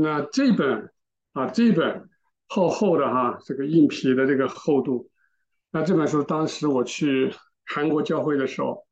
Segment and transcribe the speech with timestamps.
[0.00, 0.92] 那这本
[1.32, 2.08] 啊，这本
[2.46, 5.10] 厚厚的哈，这个硬皮的这个厚度。
[5.72, 7.34] 那这本书当时我去
[7.66, 8.86] 韩国教会的时候，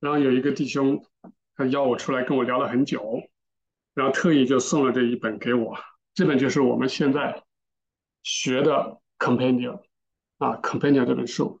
[0.00, 1.06] 然后有一个弟兄
[1.54, 3.22] 他邀我出来跟我聊了很久，
[3.94, 5.78] 然后特意就送了这一本给我。
[6.14, 7.44] 这本就是我们现在
[8.24, 9.80] 学的 Companion
[10.38, 11.60] 啊，Companion 这本书。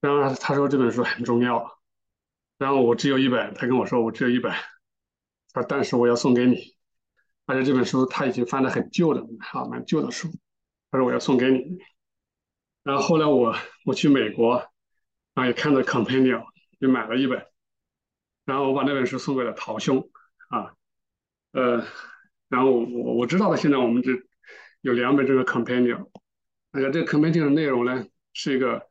[0.00, 1.78] 然后他说这本书很重要，
[2.56, 4.50] 然后我只有一本，他跟我说我只有一本，
[5.52, 6.73] 他但是我要送给你，
[7.46, 10.28] 而且这本书他已经翻得很旧了，啊，蛮旧的书，
[10.90, 11.78] 他说我要送给你。
[12.82, 14.64] 然后后来我我去美国，
[15.34, 16.44] 啊也看到 Companion，
[16.80, 17.46] 就买了一本，
[18.44, 20.10] 然后我把那本书送给了陶兄，
[20.48, 20.74] 啊，
[21.52, 21.84] 呃，
[22.48, 24.10] 然后我我知道的现在我们这
[24.80, 26.08] 有两本这个 Companion，
[26.72, 28.86] 那个这个 Companion 的内容呢是一个。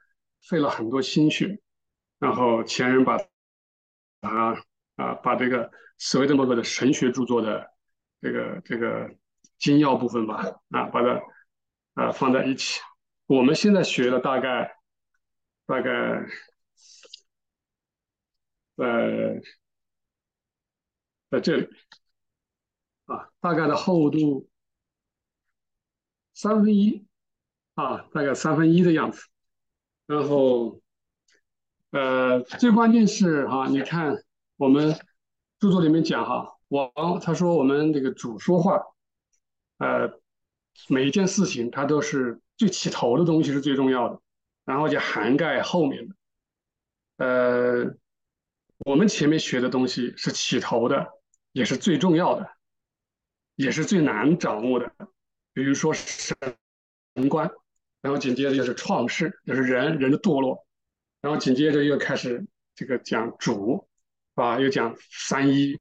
[0.49, 1.57] 费了很多心血，
[2.19, 3.15] 然后前人把
[4.19, 4.61] 啊
[4.97, 7.71] 啊把这个所谓的某个的神学著作的
[8.23, 9.13] 这个这个
[9.59, 11.21] 精要部分吧啊把它
[11.95, 12.79] 啊放在一起。
[13.25, 14.77] 我们现在学的大概
[15.65, 16.25] 大概
[18.77, 19.41] 在
[21.29, 21.67] 在这里
[23.05, 24.49] 啊，大概的厚度
[26.33, 27.05] 三分一
[27.75, 29.21] 啊，大概三分一的样子。
[30.05, 30.81] 然后，
[31.91, 34.15] 呃，最关键是哈，你看
[34.57, 34.95] 我们
[35.59, 38.81] 著作里面讲哈，王他说我们这个主说话，
[39.77, 40.11] 呃，
[40.89, 44.19] 每一件事情它都是最起头的东西是最重要的，
[44.65, 46.15] 然后就涵盖后面的。
[47.17, 47.95] 呃，
[48.85, 51.07] 我们前面学的东西是起头的，
[51.51, 52.49] 也是最重要的，
[53.55, 54.91] 也是最难掌握的，
[55.53, 56.35] 比如说神
[57.29, 57.49] 观。
[58.01, 60.67] 然后紧接着就是创世，就是人人的堕落，
[61.21, 63.87] 然后紧接着又开始这个讲主，
[64.35, 65.79] 啊，又讲三一，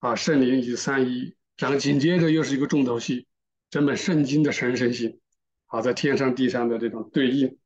[0.00, 3.26] 啊，圣灵以及三一，然后紧接着又是一个重头戏，
[3.70, 5.20] 整本圣经的神圣性，
[5.66, 7.58] 啊，在天上地上的这种对应，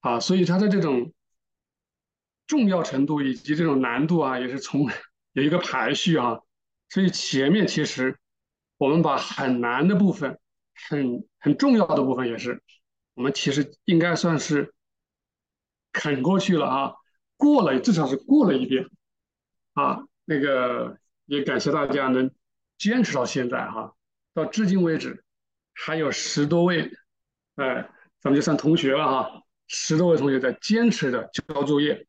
[0.00, 1.12] 啊，所以它的这种
[2.46, 4.88] 重要程度以及这种难度啊，也是从
[5.32, 6.40] 有一个排序啊，
[6.90, 8.18] 所以前面其实
[8.76, 10.38] 我们把很难的部分，
[10.88, 12.62] 很很重要的部分也是。
[13.14, 14.74] 我们其实应该算是
[15.92, 16.94] 啃过去了啊，
[17.36, 18.86] 过了至少是过了一遍
[19.74, 20.00] 啊。
[20.24, 22.30] 那个也感谢大家能
[22.78, 23.94] 坚持到现在哈，
[24.34, 25.24] 到至今为止
[25.72, 26.90] 还有十多位，
[27.56, 27.88] 哎，
[28.20, 32.06] 咱们就算同学了哈，十多位同学在坚持的交作业，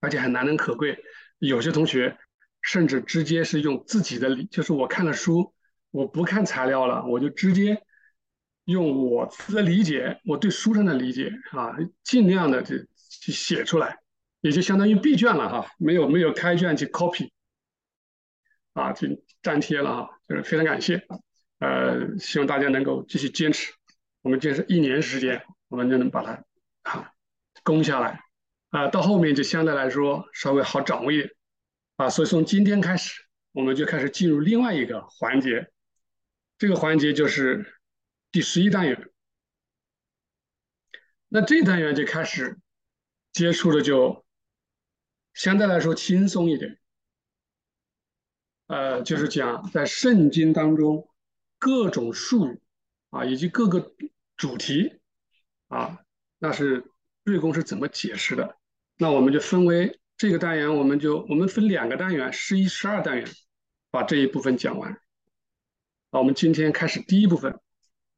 [0.00, 0.98] 而且还难能可贵。
[1.38, 2.16] 有些同学
[2.62, 5.54] 甚至直接是用自己的理，就是我看了书，
[5.90, 7.82] 我不看材料了，我就直接。
[8.66, 13.96] 用我的理解，我对书上的理解啊，尽量的去去写出来，
[14.40, 17.30] 也就相当于闭卷了哈，没有没有开卷去 copy，
[18.76, 19.08] 啊，就
[19.42, 21.04] 粘贴了哈，就是非常感谢，
[21.58, 23.72] 呃，希望大家能够继续坚持，
[24.22, 26.44] 我们坚持一年时间，我们就能把它
[26.82, 27.10] 啊
[27.64, 28.20] 攻下来，
[28.70, 31.30] 啊，到后面就相对来说稍微好掌握一点，
[31.96, 33.22] 啊，所以从今天开始，
[33.52, 35.66] 我们就开始进入另外一个环节，
[36.58, 37.72] 这个环节就是。
[38.32, 39.08] 第十一单元，
[41.28, 42.58] 那这单元就开始
[43.32, 44.26] 接触的就
[45.32, 46.78] 相对来说轻松一点，
[48.66, 51.08] 呃，就是讲在圣经当中
[51.58, 52.60] 各种术语
[53.10, 53.92] 啊，以及各个
[54.36, 55.00] 主题
[55.68, 56.00] 啊，
[56.38, 56.84] 那是
[57.24, 58.56] 瑞公是怎么解释的？
[58.98, 63.28] 那我们就分为这个单元，我们就我们分两个单元，十一、十二单元，
[63.90, 64.92] 把这一部分讲完。
[66.10, 67.60] 好，我们今天开始第一部分。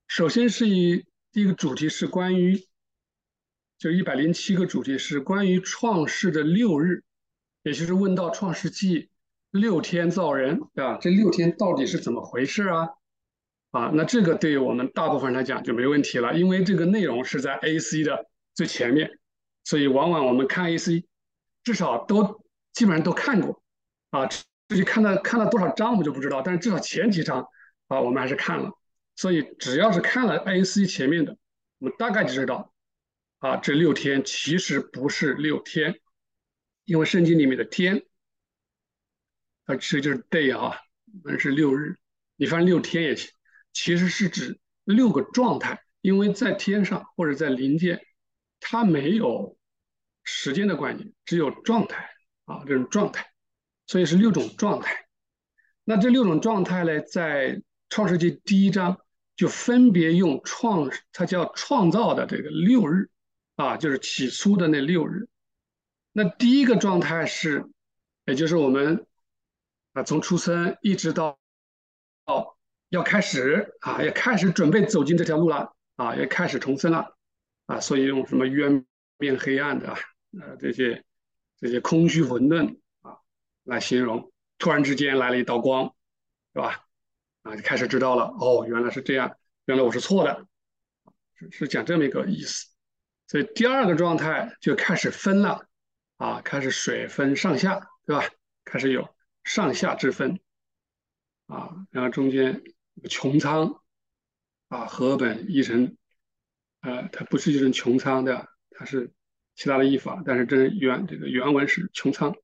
[0.07, 2.67] 首先是以第一个主题是关于，
[3.77, 7.05] 就一百零七个主题是关于创世的六日，
[7.65, 9.11] 也就是问到创世纪
[9.51, 10.99] 六天造人，对吧？
[11.01, 12.89] 这六天到底是怎么回事啊？
[13.71, 19.19] 啊，那这个对于我们大部分人来讲就没问题了，因为这个内容是在 A C 的最前面，
[19.65, 21.05] 所以往往我们看 A C，
[21.65, 23.63] 至少都基本上都看过，
[24.11, 27.47] 啊，至于看了看了多少章我就不知道，但是至少前几章
[27.89, 28.71] 啊我们还是看了。
[29.17, 31.37] 所以只要是看了 A C 前面的，
[31.79, 32.73] 我们大概就知道，
[33.41, 36.01] 啊，这六天其实不是六天，
[36.85, 38.05] 因为圣经里面的天，
[39.69, 40.77] 它其实就是 day 啊，
[41.23, 41.97] 们是六日。
[42.35, 43.31] 你翻六天也行
[43.73, 48.05] 其实是指六个状态，因为在天上或者在灵界，
[48.59, 49.57] 它没有
[50.25, 52.11] 时间的观念，只有状态
[52.47, 53.27] 啊，这种状态，
[53.87, 55.07] 所以是六种状态。
[55.85, 58.99] 那这六种状态呢，在创世纪第一章。
[59.37, 63.09] 就分别用创，它叫创造的这个六日，
[63.55, 65.29] 啊，就是起初的那六日。
[66.11, 67.65] 那第一个状态是，
[68.25, 69.07] 也就是我们
[70.03, 71.39] 从出生一直到
[72.25, 72.57] 到
[72.89, 77.17] 要开始啊，要开始准备走进这条路了啊，要开始重生了
[77.67, 78.85] 啊，所以用什么渊
[79.19, 79.99] 面黑暗的啊，
[80.41, 81.05] 呃这些
[81.61, 83.19] 这些空虚混沌啊
[83.65, 85.95] 来形容，突然之间来了一道光，
[86.55, 86.85] 是吧？
[87.43, 89.37] 啊，就开始知道了，哦，原来是这样，
[89.67, 90.47] 原来我是错的，
[91.35, 92.67] 是是讲这么一个意思。
[93.27, 95.67] 所以第二个状态就开始分了
[96.17, 98.25] 啊，开始水分上下，对吧？
[98.65, 99.09] 开始有
[99.49, 100.39] 上下之分
[101.47, 102.63] 啊，然后中间。
[103.05, 103.81] 穹苍
[104.67, 105.97] 啊，河本一成，
[106.81, 109.13] 呃，它不是译成穹苍的，它是
[109.55, 112.35] 其他的译法，但是这原这个原文是穹苍，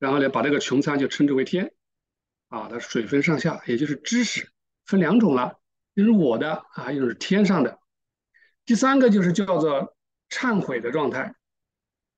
[0.00, 1.72] 然后呢，把这个穹苍就称之为天，
[2.48, 4.50] 啊，它水分上下，也就是知识
[4.86, 5.60] 分两种了，
[5.94, 7.78] 一种是我的啊，一种是天上的。
[8.64, 9.96] 第三个就是叫做
[10.30, 11.36] 忏悔的状态，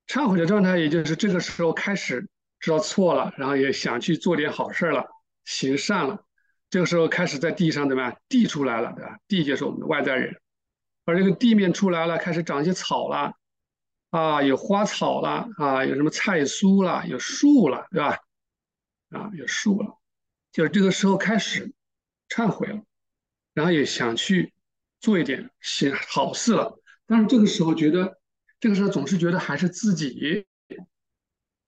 [0.07, 2.27] 忏悔的状态，也就是这个时候开始
[2.63, 5.05] 知道错了，然后也想去做点好事了，
[5.43, 6.23] 行善了。
[6.69, 8.17] 这个时候开始在地上怎么样？
[8.29, 9.19] 地出来了，对吧？
[9.27, 10.33] 地就是我们的外在人，
[11.03, 13.33] 而这个地面出来了，开始长一些草了，
[14.11, 18.17] 啊，有花草了，啊，有什么菜蔬了，有树了，对吧？
[19.09, 19.97] 啊，有树了，
[20.53, 21.73] 就是这个时候开始
[22.29, 22.81] 忏悔了，
[23.53, 24.53] 然后也想去
[25.01, 28.21] 做一点行好事了，但是这个时候觉得，
[28.61, 30.45] 这个时候总是觉得还是自己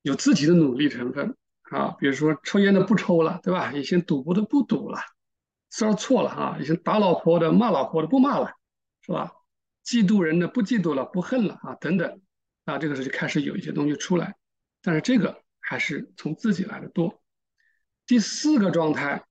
[0.06, 1.36] 有自己的努力成分。
[1.72, 3.74] 啊，比如说抽烟的不抽了，对吧？
[3.74, 5.00] 以前赌博的不赌了，
[5.72, 6.58] 虽然错了啊。
[6.62, 8.54] 以前打老婆的、骂老婆的不骂了，
[9.02, 9.32] 是吧？
[9.84, 12.22] 嫉妒人的不嫉妒了，不恨了啊，等等。
[12.66, 14.36] 啊，这个时候就开始有一些东西出来，
[14.84, 17.20] 但是这个还是从自己来的多。
[18.06, 19.26] 第四个状态，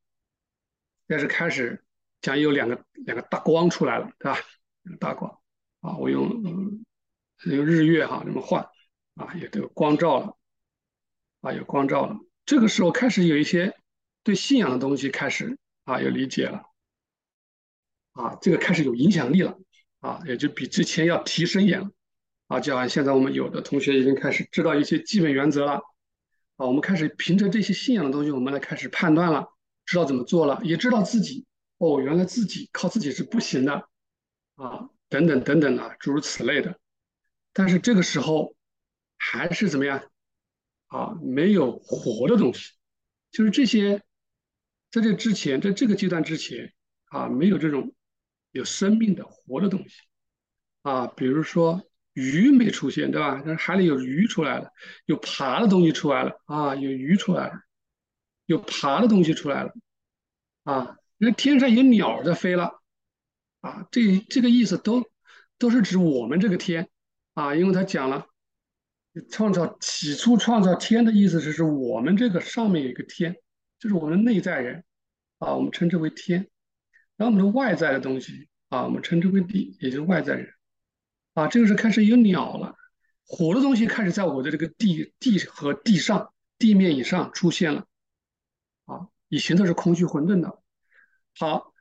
[1.06, 1.84] 也是开始
[2.20, 4.38] 讲有两个两个大光出来了，对吧？
[4.98, 5.38] 大光
[5.82, 6.84] 啊，我用
[7.44, 8.60] 用日月哈这么换
[9.14, 10.36] 啊，也都有光照了。
[11.44, 13.76] 啊，有光照了，这个时候开始有一些
[14.22, 16.62] 对信仰的东西开始啊有理解了，
[18.12, 19.58] 啊，这个开始有影响力了，
[20.00, 21.90] 啊，也就比之前要提升一点了，
[22.46, 25.72] 啊，就好像现在我们有的同学已经开始知道一些基本原则了，
[26.56, 29.46] 啊，我们开始凭着这些信仰的东西，我们来开始判断了，
[29.84, 31.44] 知道怎么做了，也知道自己
[31.76, 33.86] 哦，原来自己靠自己是不行的，
[34.54, 36.78] 啊，等等等等啊，诸如此类的，
[37.52, 38.54] 但是这个时候
[39.18, 40.02] 还是怎么样？
[40.94, 42.70] 啊，没有活的东西，
[43.32, 44.00] 就是这些，
[44.92, 46.72] 在这之前，在这个阶段之前，
[47.06, 47.92] 啊，没有这种
[48.52, 49.96] 有生命的活的东西，
[50.82, 51.82] 啊，比如说
[52.12, 53.42] 鱼没出现，对吧？
[53.44, 54.70] 但是海里有鱼出来了，
[55.06, 57.60] 有爬的东西出来了，啊，有鱼出来了，
[58.46, 59.74] 有爬的东西出来了，
[60.62, 62.80] 啊，那天上有鸟在飞了，
[63.62, 65.02] 啊，这这个意思都
[65.58, 66.88] 都是指我们这个天，
[67.32, 68.28] 啊，因为他讲了。
[69.30, 73.36] 创造起初创造天的意思是，是我们这个上面有一个天，
[73.78, 74.82] 就是我们内在人
[75.38, 76.48] 啊，我们称之为天。
[77.16, 80.48] 然后我们的外在的东西啊，我们称之为地，也就是外在人
[81.34, 81.46] 啊。
[81.46, 82.74] 这个时候开始有鸟了，
[83.24, 87.86] 活的东西开始在我的这个地地和地上地面以上出现了
[88.86, 89.06] 啊。
[89.28, 90.58] 以前都是空虚混沌的，
[91.38, 91.72] 好，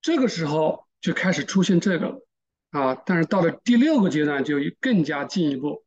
[0.00, 2.26] 这个时候就开始出现这个了
[2.70, 2.94] 啊。
[3.06, 5.84] 但是到了第六个阶段，就更加进一步。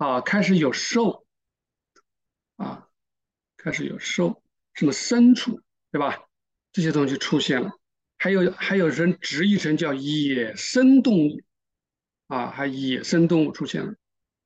[0.00, 1.26] 啊，开始有兽，
[2.56, 2.88] 啊，
[3.58, 4.42] 开始有兽，
[4.72, 5.60] 什么牲畜，
[5.92, 6.26] 对吧？
[6.72, 7.70] 这些东西出现了，
[8.16, 11.42] 还有还有人直译成叫野生动物，
[12.28, 13.94] 啊，还野生动物出现了，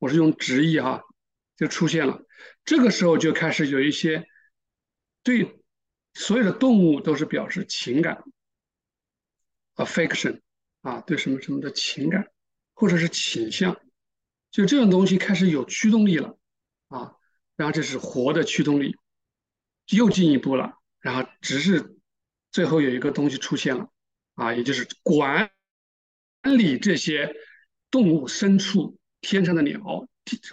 [0.00, 1.04] 我是用直译哈，
[1.56, 2.20] 就出现了。
[2.64, 4.26] 这个时候就开始有一些
[5.23, 5.62] 对
[6.14, 8.25] 所有的动物都是表示情感
[9.76, 10.40] ，affection，
[10.80, 12.28] 啊，对什么什么的情感，
[12.73, 13.80] 或者是倾向。
[14.54, 16.38] 就这种东西开始有驱动力了，
[16.87, 17.16] 啊，
[17.56, 18.96] 然后这是活的驱动力，
[19.90, 21.96] 又进一步了，然后只是
[22.52, 23.88] 最后有一个东西出现了，
[24.37, 25.50] 啊，也就是管
[26.44, 27.34] 理这些
[27.90, 30.06] 动物、牲畜、天上的鸟、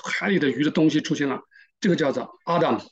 [0.04, 1.40] 海里的鱼的东西出现了，
[1.80, 2.84] 这个叫做 Adam，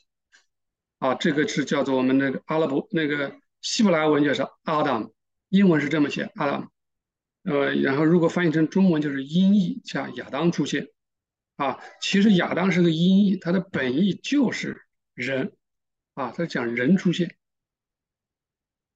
[0.98, 5.10] 啊，这个是叫做我们那个阿拉伯那个希伯来文叫做 Adam，
[5.48, 6.68] 英文是这么写 Adam，
[7.42, 10.86] 呃，然后如果翻译成中文就是音译加亚当出现。
[11.60, 14.80] 啊，其实亚当是个音译，它的本意就是
[15.12, 15.52] 人，
[16.14, 17.36] 啊，他讲人出现，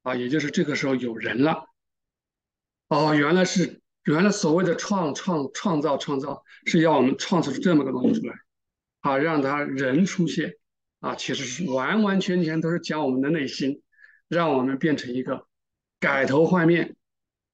[0.01, 1.69] 啊，也就是这个时候有人了，
[2.89, 8.35] 哦，原来是原来所谓的创创创造创造是要我们创造出这么个东西出来，
[9.01, 10.55] 啊，让他人出现，
[11.01, 13.83] 啊，其实是完完全全都是讲我们的内心，
[14.27, 15.47] 让我们变成一个
[16.01, 16.97] 改头换面，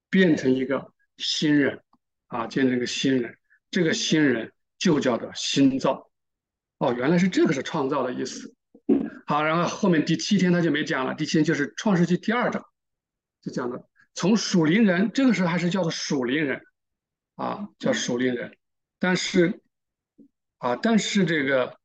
[0.09, 1.83] 变成一个新人，
[2.29, 3.37] 啊，变成一个新人，
[3.73, 4.53] 这个新人。
[4.81, 6.11] 就叫做新造，
[6.79, 8.53] 哦，原来是这个是创造的意思。
[9.27, 12.65] 好，然后后面第七天他就没讲了，第七天就是创世纪第二章，
[13.43, 13.85] 就讲的
[14.15, 16.61] 从属灵人，这个时候还是叫做属灵人
[17.37, 18.57] 啊，叫属灵人。
[18.99, 19.61] 但是
[20.59, 21.79] 啊，但是这个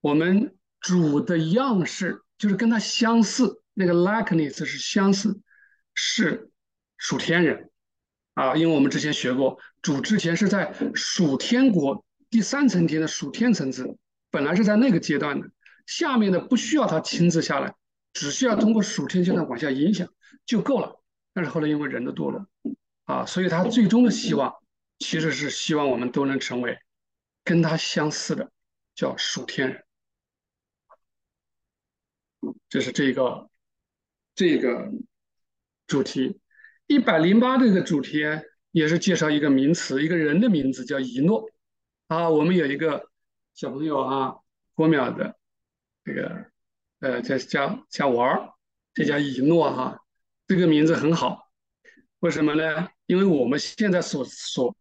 [0.00, 5.40] 我们主的样式就是跟他相似，那个 likeness 是相似，
[5.94, 6.50] 是
[6.96, 7.70] 属天人
[8.34, 13.98] 啊，因为我们之前学过，主之前是在属天国第三层天的属天层次，
[14.30, 15.50] 本来是在那个阶段的，
[15.86, 17.74] 下面的不需要他亲自下来，
[18.12, 20.08] 只需要通过属天阶段往下影响
[20.46, 21.02] 就够了。
[21.32, 22.46] 但是后来因为人的堕落
[23.04, 24.54] 啊，所以他最终的希望
[24.98, 26.78] 其实是希望我们都能成为。
[27.42, 28.52] 跟他相似的
[28.94, 29.82] 叫属天人，
[32.68, 33.50] 这是这个
[34.34, 34.92] 这个
[35.86, 36.38] 主题。
[36.86, 38.20] 一百零八这个主题
[38.70, 41.50] 也是介绍一个名词，一个人的名字叫一诺
[42.10, 42.28] 啊。
[42.28, 43.08] 我们有一个
[43.54, 44.34] 小朋友啊，
[44.74, 45.36] 郭淼的
[46.04, 46.46] 这个
[46.98, 48.52] 呃在家家玩儿，
[48.92, 50.00] 这叫以诺哈，
[50.48, 51.48] 这个名字很好。
[52.18, 52.88] 为什么呢？
[53.06, 54.76] 因为我们现在所所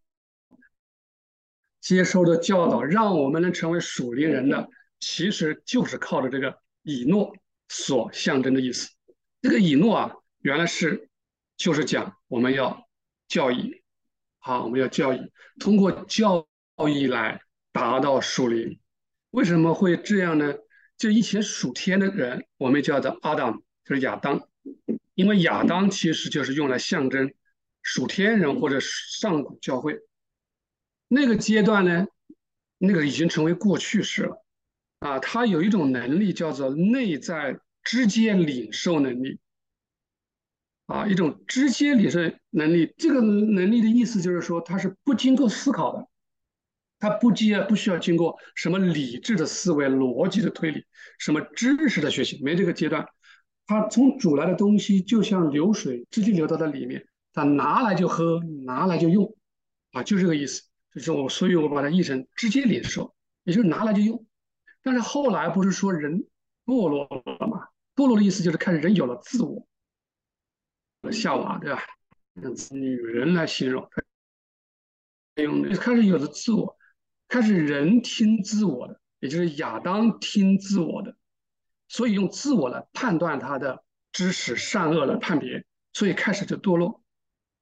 [1.80, 4.70] 接受的教导，让我们能成为属灵人的，
[5.00, 7.34] 其实就是靠着这个以诺
[7.70, 8.90] 所象征的意思。
[9.42, 11.10] 这个以诺啊，原来是
[11.56, 12.90] 就是讲我们要
[13.28, 13.84] 教育，
[14.40, 16.46] 好，我们要教育，通过教
[16.80, 17.42] 奥义来
[17.74, 18.80] 达到属灵。
[19.32, 20.56] 为什么会这样呢？
[20.98, 24.48] 就以前属天的人，我们叫做阿当，就是亚当，
[25.14, 27.34] 因为亚当其实就是用来象征
[27.82, 30.00] 属天人或者上古教会。
[31.10, 32.08] 那个阶段呢，
[32.78, 34.46] 那个已经成为过去式了，
[35.00, 39.40] 啊，他有一种能力叫做内在直接领受能力，
[40.86, 42.20] 啊，一种直接领受
[42.52, 42.94] 能力。
[42.98, 46.08] 这个能力的意思就是说，他是不经过思考的，
[47.00, 50.86] 他不接不需要经过什么理智的思维、逻辑的推理、
[51.18, 53.08] 什么知识的学习，没这个阶段，
[53.66, 59.36] 他从主来的东西就像流水，直接流到他里面，他拿来就喝，拿来就用，
[59.92, 60.64] 啊，就这个意思。
[60.96, 64.26] 就是我，所以我把它译成直接领受，也就是拿来就用。
[64.82, 66.26] 但是后来不是说人
[66.66, 67.68] 堕落了吗？
[67.96, 69.68] 堕落的意思就是开始人有了自我。
[71.12, 71.82] 夏娃对吧？
[72.42, 73.88] 用女人来形容，
[75.36, 76.76] 用开始有了自我，
[77.30, 81.16] 开始人听自我的，也就是亚当听自我的，
[81.88, 87.02] 所以用自我来判断他的知识善恶来判别，所以开始就堕落。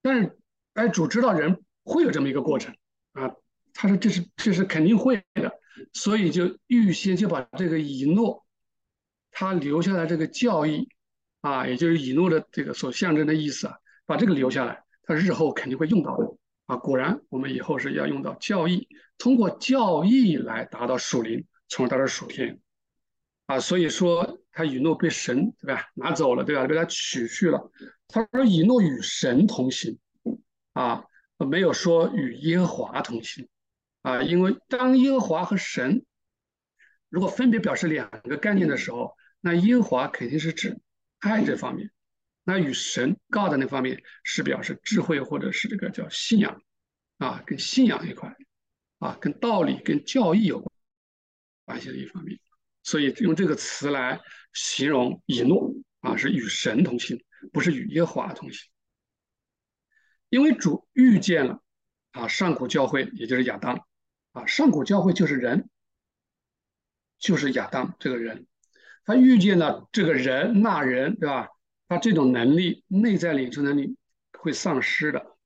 [0.01, 0.39] 但是
[0.73, 2.73] 哎，主知道人会有这么一个过程。
[3.11, 3.31] 啊，
[3.73, 5.51] 他说这是这是肯定会的，
[5.91, 8.45] 所以就预先就把这个以诺，
[9.31, 10.87] 他留下来这个教义，
[11.41, 16.77] 啊，也就是以诺的这个所象征的意思啊，把这个留下来，他日后肯定会用到的啊。
[16.77, 22.59] 果然，我们以后是要用到教义，通过教义来达到属灵，从而达到属天，
[23.47, 27.71] 啊，所以说他以诺被神对吧拿走了对吧，被他取去了。
[28.07, 29.97] 他说以诺与神同行，
[30.73, 31.03] 啊。
[31.39, 33.47] 没有说与耶和华同行，
[34.01, 36.03] 啊，因为当耶和华和神
[37.09, 40.79] 如果分别表示两个概念的时候，那耶和华肯定是指
[41.19, 41.91] 爱这方面，
[42.49, 46.61] 那与神 God 那方面是表示智慧或者是这个叫信仰，
[47.17, 48.33] 啊，跟信仰一块，
[48.99, 50.63] 啊，跟道理跟教义有
[51.65, 52.39] 关系的一方面，
[52.83, 54.21] 所以用这个词来
[54.53, 58.69] 形容以诺啊，是与神同行，不是与耶和华同行。
[60.29, 61.61] 因为主遇见了
[62.11, 63.85] 啊，上古教会，也就是亚当
[64.31, 65.69] 啊，上古教会就是人，
[67.19, 68.47] 就是亚当这个人，
[69.03, 71.49] 他遇见了这个人那人，对吧？
[71.87, 73.95] 他这种能力，内在领受能力
[74.37, 75.37] 会丧失的。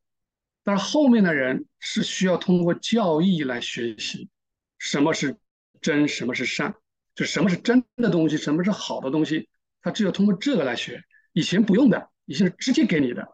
[0.63, 4.29] 但是后面的人是需要通过教义来学习
[4.77, 5.37] 什么是
[5.81, 6.75] 真，什么是善，
[7.15, 9.49] 就什么是真的东西，什么是好的东西，
[9.81, 13.27] 他只有通过这个来学，以前不用的，以前是直接给你的。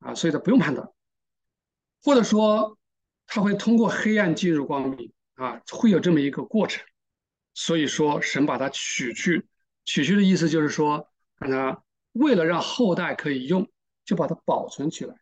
[0.00, 0.88] 啊，所以他不用判断，
[2.02, 2.78] 或者说
[3.26, 6.82] 他会通过黑暗进入光明啊，会有这么一个过程。
[7.52, 9.46] 所以说神把它取去，
[9.84, 11.06] 取去的意思就是说，
[11.38, 13.68] 让他为了让后代可以用，
[14.04, 15.14] 就把它保存起来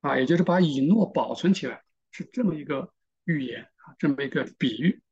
[0.00, 2.92] 啊，也就是把以诺保存起来，是这么一个
[3.24, 5.02] 预言啊，这么一个比喻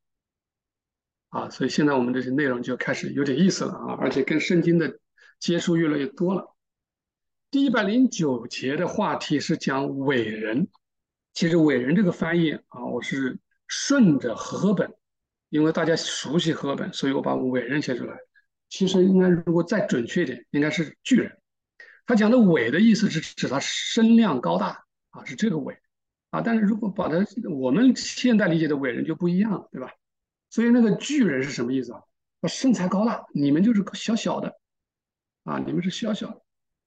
[1.30, 1.50] 啊。
[1.50, 4.98] 所以现在我们这些内容就开始有点意思了啊，而且跟圣经的
[5.40, 6.54] 接触越来越多了。
[7.50, 10.68] 第一百零九节的话题是讲伟人，
[11.32, 14.92] 其实伟人这个翻译啊，我是顺着和本，
[15.48, 18.16] 因为大家熟悉和本，所以我把伟人写出来。
[18.76, 21.38] 其实应该如果再准确一点，应该是巨人。
[22.06, 25.78] 他讲的伟的意思是指他身量高大啊，是这个伟
[26.30, 26.40] 啊。
[26.40, 29.92] 但是如果把它我们现代理解的伟人就不一样了，对吧？
[30.50, 32.00] 所以那个巨人是什么意思啊？
[32.42, 34.56] 他身材高大，你们就是小小的
[35.44, 36.42] 啊，你们是小小的。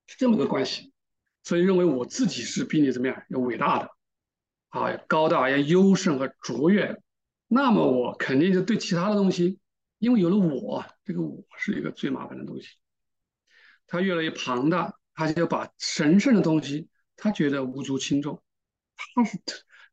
[0.08, 0.91] 是这么个关系，
[1.46, 3.89] 所以认为我自己是比你怎么样要伟大的，
[4.67, 7.01] 啊，高大、要优胜和卓越，
[7.48, 9.58] 那么我肯定就对其他的东西，
[10.00, 12.68] 因为有了我，这个我是一个最麻烦的东西。
[13.88, 18.44] 他越来越庞大，他就要把神圣的东西，他觉得无足轻重，
[18.96, 19.39] 他是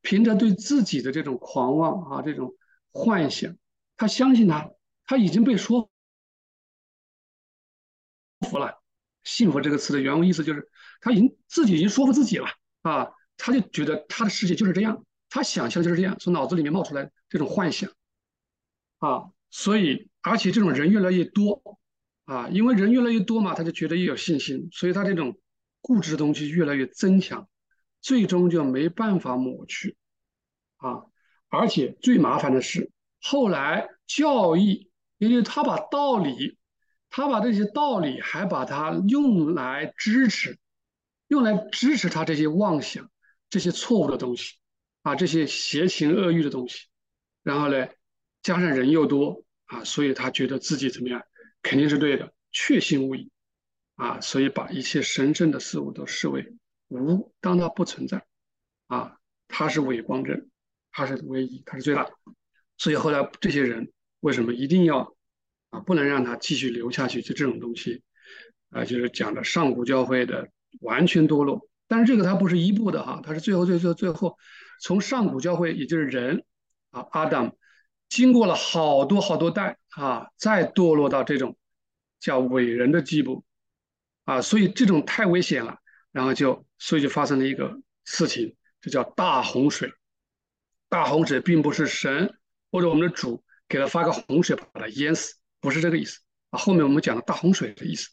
[0.03, 2.55] 凭着对自己的这种狂妄啊，这种
[2.91, 3.57] 幻想，
[3.97, 4.71] 他相信他，
[5.07, 5.91] 他已经被说
[8.49, 8.83] 服了。
[9.23, 10.69] 幸福这个词的原文意思就是，
[11.01, 12.47] 他已经自己已经说服自己了
[12.83, 17.91] 啊，他就觉得他的世界就是这样，他想象就是这样，从脑子里面冒出来这种幻想
[18.99, 21.79] 啊，所以而且这种人越来越多
[22.25, 25.39] 啊，因为人越来越多嘛，他就觉得越有信心，所以他这种
[25.81, 27.49] 固执的东西越来越增强，
[28.01, 29.97] 最终就没办法抹去
[30.79, 31.05] 啊，
[31.49, 32.91] 而且最麻烦的是
[33.23, 36.59] 后来教义，因为他把道理。
[37.17, 40.59] 他把这些道理还把它用来支持，
[41.29, 43.09] 用来支持他这些妄想、
[43.49, 44.57] 这些错误的东西，
[45.03, 46.89] 啊，这些邪情恶欲的东西。
[47.45, 47.87] 然后呢，
[48.43, 51.23] 加上人又多啊，所以他觉得自己怎么样，
[51.63, 53.31] 肯定是对的，确信无疑，
[53.97, 56.55] 啊，所以把一切神圣的事物都视为
[56.89, 58.25] 无，当它不存在，
[58.87, 59.17] 啊，
[59.49, 60.49] 他是伪光正，
[60.93, 62.09] 他是唯一，他是最大。
[62.77, 65.15] 所以后来这些人为什么一定要？
[65.71, 68.05] 啊，不能让他继续留下去，就这种东西，
[68.71, 70.49] 啊，就是讲的上古教会的
[70.83, 71.69] 完全堕落。
[71.89, 74.39] 但是这个它不是一步的哈，它是最后最最最后，
[74.81, 76.45] 从上古教会，也就是人
[76.91, 77.57] 啊，阿当，
[78.15, 81.57] 经过了好多好多代啊，再堕落到这种
[82.21, 83.45] 叫伟人的地步
[84.25, 85.79] 啊，所以这种太危险了。
[86.13, 89.93] 然后就所以就发生了一个事情，这叫大洪水。
[90.89, 92.39] 大洪水并不是神
[92.71, 95.35] 或者我们的主给他发个洪水把他淹死。
[95.59, 96.59] 不是这个意思啊！
[96.61, 98.11] 后面我们讲的大洪水的意思，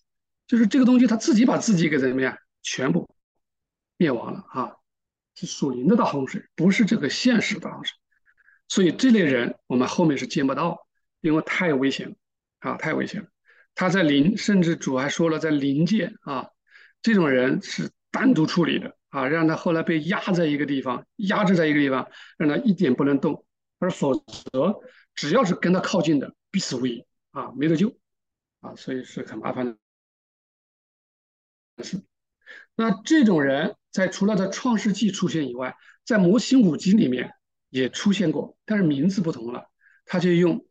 [0.48, 3.08] 就是这个东西它自己把自己给怎么样，全部
[3.98, 4.77] 灭亡了啊！
[5.35, 7.96] 是属灵的大洪水，不是这个现实的大洪水。
[8.72, 10.88] 所以这类人我们后面是见不到，
[11.20, 12.16] 因为太危险了
[12.60, 12.77] 啊！
[12.77, 13.27] 太危险了。
[13.75, 16.48] 他在灵，甚至主还说了，在灵界啊，
[17.01, 23.46] 这种人是单独处理的啊，让他后来被压在一个地方，压制在一个地方，让他一点不能动，
[23.77, 24.79] 而否则
[25.16, 27.05] 只要是跟他靠近的，必死无疑。
[27.31, 27.94] 啊，没得救，
[28.62, 29.77] 啊，所以是很麻烦
[31.75, 32.01] 的事。
[32.77, 37.34] 那这种人在除了在《创世纪》出现以外，在模型五经里面
[37.72, 39.72] 也出现过，但是名字不同了。
[40.05, 40.68] 他就用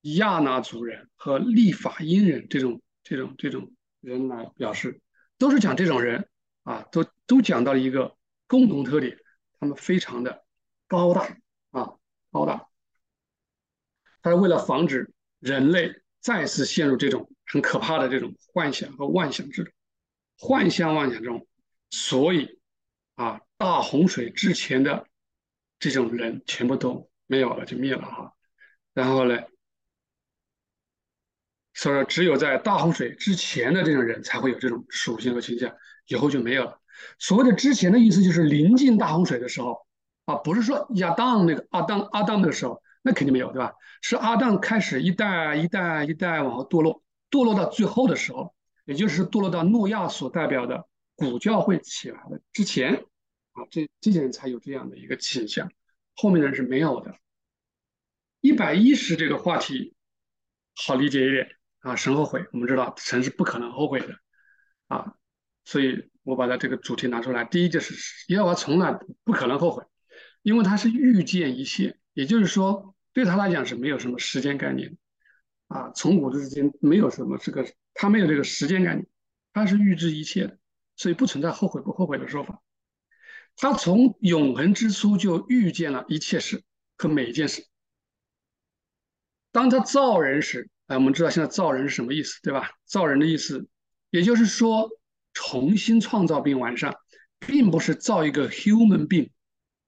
[0.00, 5.00] 亚纳族人和利法因人这种这种这种人来表示，
[5.38, 6.28] 都是讲这种人
[6.64, 8.16] 啊，都都讲到了一个
[8.48, 9.16] 共同特点，
[9.60, 10.44] 他们非常的
[10.88, 11.38] 高大
[11.70, 11.94] 啊，
[12.32, 12.66] 高大。
[14.20, 15.14] 他是为了防止。
[15.38, 19.72] 人类再次陷入这种很可怕的这种幻想和妄想之中，
[20.36, 21.46] 幻象妄想中，
[21.88, 22.60] 所以
[23.14, 25.06] 啊，大洪水之前的
[25.80, 28.32] 这种人全部都没有了，就灭了哈。
[28.94, 29.40] 然后呢，
[31.74, 35.74] 所以说只有在大洪水之前的这种人才会有这种属性和倾向，
[36.06, 36.78] 以后就没有了。
[37.18, 39.84] 所谓的之前的意思就是临近大洪水的时候
[40.26, 42.80] 啊，不是说亚当那个阿当阿当那个时候。
[43.02, 43.72] 那肯定没有，对吧？
[44.02, 50.84] 是阿当开始一代一代一代往后堕落，堕落到最后的时候，也就是堕落到诺亚所代表的
[51.16, 53.02] 古教会起来的之前，
[53.52, 55.70] 啊，这这些人才有这样的一个倾向，
[56.14, 57.14] 后面的人是没有的。
[58.40, 59.94] 一百一十这个话题
[60.74, 61.48] 好理解一点
[61.80, 64.14] 啊，神后悔，我们知道神是不可能后悔的
[64.88, 65.14] 啊，
[65.64, 67.44] 所以我把它这个主题拿出来。
[67.44, 67.94] 第一就是
[68.32, 69.84] 耶和华从来不可能后悔，
[70.42, 71.98] 因为他是预见一切。
[72.12, 74.96] 也就是说，对他来讲是没有什么时间概念，
[75.68, 79.06] 啊，从古至今没有什么这个，他没有这个时间概念，
[79.52, 80.58] 他是预知一切的，
[80.96, 82.60] 所以不存在后悔不后悔的说法。
[83.60, 86.62] 他从永恒之初就预见了一切事
[86.96, 87.66] 和每一件事。
[89.52, 92.70] 当他造人时，哎，我们知道现在造人是什么意思，对吧？
[92.86, 93.68] 造人的意思，
[94.08, 94.88] 也就是说
[95.34, 96.94] 重新创造并完善，
[97.38, 99.30] 并不是造一个 human being。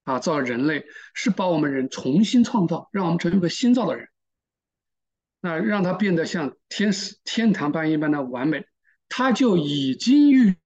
[0.04, 4.08] 啊，造人类是把我们人重新创造，让我们成为一个新造的人，
[5.40, 8.66] 那让他变得像天使、天堂般一般的完美，
[9.08, 10.56] 他就已经预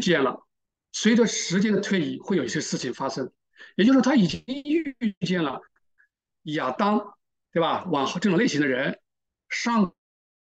[0.00, 0.46] 见了，
[0.92, 3.32] 随着时间的推移会有一些事情发生，
[3.76, 5.60] 也就是他已经预见了
[6.42, 7.14] 亚当，
[7.52, 7.84] 对吧？
[7.84, 9.00] 往后这种类型的人，
[9.48, 9.94] 上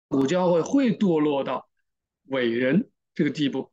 [0.08, 1.68] 古教会会堕落到
[2.24, 3.70] 伟人这个地步，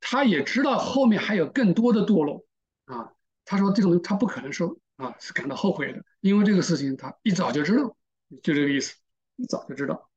[0.00, 2.44] 他也知道后面还有更多的堕落
[2.84, 3.12] 啊。
[3.44, 7.96] 他说：“这种他不可能说啊，是感到后悔的，因为这个事情他一早就知道，
[8.42, 8.94] 就这个意思，
[9.36, 10.08] 一早就知道。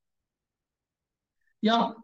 [1.62, 1.96] 呀，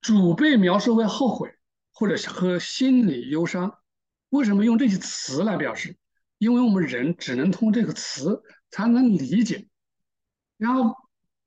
[0.00, 1.55] 主被描述为后悔，
[1.98, 3.78] 或者是和心理忧伤。
[4.28, 5.96] 为什么用这些词来表示？
[6.36, 9.66] 因为我们人只能通这个词才能理解。
[10.58, 10.94] 然后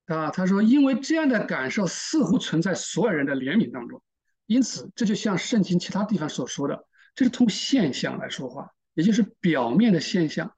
[0.08, 4.02] 啊，他说，因为这样的感受似乎存在所有人的怜悯当中，
[4.48, 10.56] 因此这就像圣经其他地方所说的，这是从现象来说话，也就是表面的现象。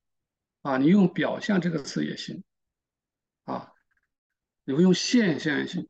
[0.61, 2.41] 啊，你用表象这个词也行。
[3.43, 3.73] 啊，
[4.63, 5.85] 你会用现象也行。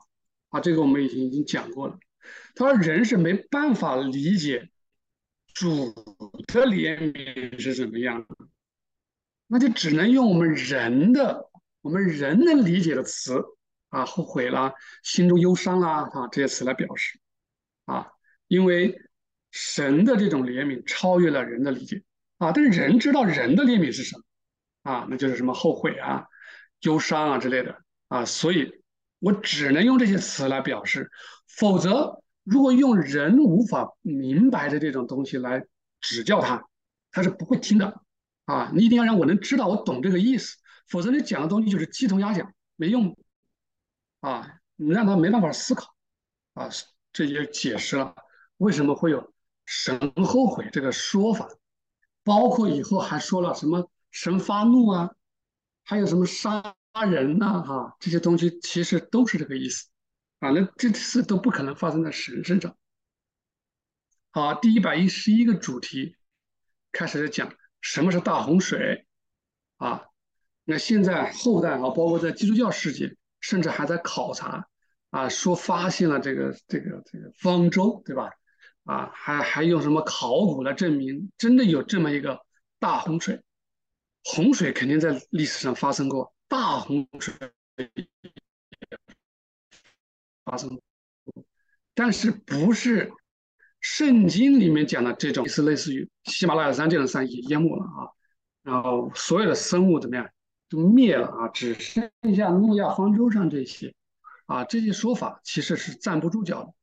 [0.50, 2.00] 啊，这个我们已经已经讲过了。
[2.56, 4.70] 他说，人是没办法理解
[5.54, 5.94] 主
[6.48, 8.36] 的怜悯是怎么样的，
[9.48, 11.50] 那就只能用我们人的、
[11.82, 13.42] 我们人能理解的词
[13.90, 17.20] 啊，后悔啦、心中忧伤啦啊这些词来表示
[17.86, 18.08] 啊，
[18.48, 19.02] 因为
[19.52, 22.04] 神的这种怜悯超越了人的理解
[22.38, 22.52] 啊。
[22.52, 24.24] 但是人知道人的怜悯是什么
[24.84, 26.26] 啊，那就是什么后悔啊、
[26.82, 28.80] 忧伤啊之类的啊，所以。
[29.24, 31.12] 我只能用这些词来表示，
[31.56, 35.66] 否则如果用人无法明白的这种东西来
[36.00, 36.66] 指教他，
[37.12, 38.02] 他是不会听的
[38.46, 38.72] 啊！
[38.74, 43.16] 你一定要让我能知道我懂这个意思，否则你讲的东西就是鸡同鸭讲，没用
[44.22, 44.60] 啊！
[44.76, 45.94] 你让他没办法思考
[46.54, 46.70] 啊！
[47.14, 48.16] 这就解释了
[48.58, 49.34] 为什么会有
[49.66, 51.48] 神后悔这个说法，
[52.24, 55.12] 包括以后还说了什么神发怒啊，
[55.84, 56.26] 还有什么。
[56.26, 59.88] 杀人呐，哈，这些东西其实都是这个意思，
[60.42, 62.76] 啊，那这次都不可能发生在神身上。
[64.32, 66.16] 好，第一百一十一个主题
[66.92, 69.06] 开始讲什么是大洪水，
[69.78, 70.06] 啊，
[70.64, 74.68] 那现在后代啊，包括在基督教世界，甚至还在考察，
[75.12, 78.32] 啊，说发现了这个这个这个方舟，对吧？
[78.84, 82.44] 啊，还还用什么考古来证明真的有这么一个
[82.80, 83.40] 大洪水？
[84.24, 86.34] 洪水肯定在历史上发生过。
[86.48, 87.34] 大洪水
[90.44, 90.80] 发生，
[91.94, 93.12] 但是不是
[93.80, 98.10] 圣经里面讲的这种，是类似于喜马拉雅山这种山也淹没了啊，
[98.64, 100.30] 然后所有的生物怎么样
[100.70, 103.94] 都灭了啊，只剩下诺亚方舟上这些
[104.46, 106.74] 啊，这些说法其实是站不住脚的，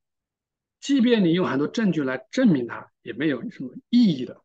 [0.81, 4.43] 即便你用很多证据来证明它，也没有什么意义的，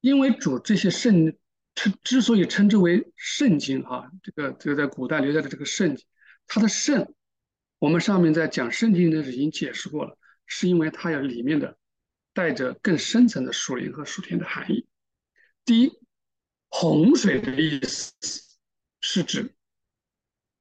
[0.00, 1.36] 因为主这些圣。
[1.72, 6.04] 之之所以称之为圣经啊，这个这个在古代留下的这个圣经，
[6.48, 7.14] 它的圣，
[7.80, 10.16] 我们上面在讲圣经的时候已经解释过了，
[10.46, 11.76] 是因为它有里面的
[12.32, 14.86] 带着更深层的属灵和属天的含义。
[15.64, 15.98] 第一，
[16.68, 18.12] 洪水的意思
[19.00, 19.52] 是指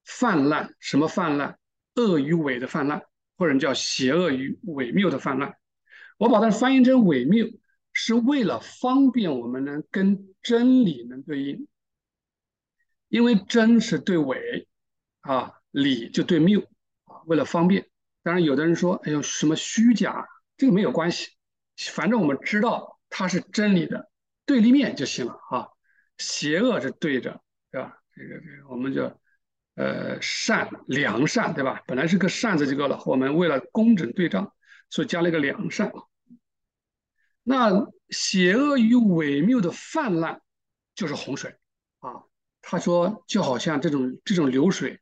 [0.04, 1.60] 泛滥，什么泛滥？
[1.94, 3.04] 恶与伪的泛滥，
[3.38, 5.56] 或者叫邪恶与伪谬的泛滥。
[6.18, 7.48] 我把它翻译成伪谬。
[7.92, 11.68] 是为了方便我们能跟真理能对应，
[13.10, 14.70] 因为真是对伪
[15.22, 16.64] 啊，理就对谬。
[17.26, 17.90] 为了方便，
[18.24, 20.28] 当然有的人说，哎呦，什么虚假，
[20.58, 21.30] 这个没有关系，
[21.92, 24.10] 反正我们知道它是真理的
[24.46, 25.68] 对立面就行了啊。
[26.18, 27.98] 邪恶是对着，对吧？
[28.14, 29.18] 这个这个，我们叫
[29.76, 31.82] 呃善良善，对吧？
[31.88, 34.54] 本来是个善字就够了，我们为了工整对仗，
[34.90, 35.92] 所以加了一个良善。
[37.44, 40.42] 那邪恶与伪谬的泛滥，
[40.94, 41.56] 就是洪水
[42.00, 42.24] 啊。
[42.62, 45.00] 他说，就好像这种这种流水，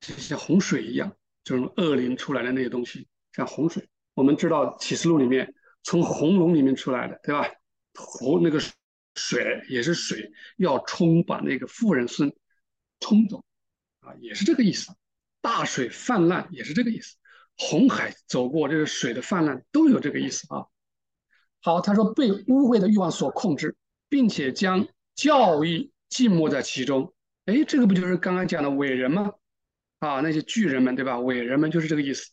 [0.00, 3.88] 就像洪水一样，这种恶灵出来的那些东西，像洪水。
[4.14, 7.48] 我们知道启示录里面从红龙里面出来的，对吧？
[7.94, 8.60] 湖那个
[9.14, 12.32] 水也是水，要冲把那个富人孙
[13.00, 13.44] 冲走
[14.00, 14.92] 啊，也是这个意思。
[15.40, 17.16] 大水泛滥也是这个意思。
[17.56, 20.66] 红海走过这个水的泛滥都有这个意思啊。
[21.60, 23.76] 好，他说被污秽的欲望所控制，
[24.08, 27.14] 并且将教义浸没在其中。
[27.46, 29.32] 哎，这个不就是刚刚讲的伟人吗？
[30.06, 31.18] 啊，那些巨人们，对吧？
[31.18, 32.30] 伟人们就是这个意思。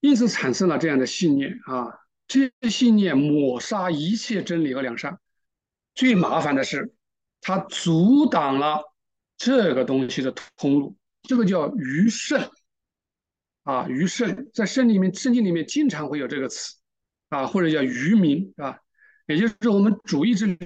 [0.00, 1.88] 因此产生了这样的信念啊，
[2.26, 5.18] 这些信念抹杀一切真理和良善。
[5.94, 6.94] 最麻烦的是，
[7.40, 8.82] 它阻挡了
[9.36, 10.96] 这个东西的通路。
[11.22, 12.50] 这个叫余圣
[13.62, 16.76] 啊，余圣在圣里面，圣经里面经常会有这个词。
[17.30, 18.78] 啊，或者叫愚民，是吧？
[19.26, 20.56] 也就是我们主义之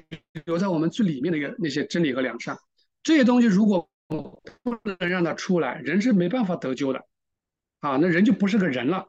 [0.45, 2.59] 留在我们最里面的一个那些真理和良善，
[3.03, 7.07] 这些东西如果不能让他出来，人是没办法得救的，
[7.79, 9.07] 啊，那人就不是个人了。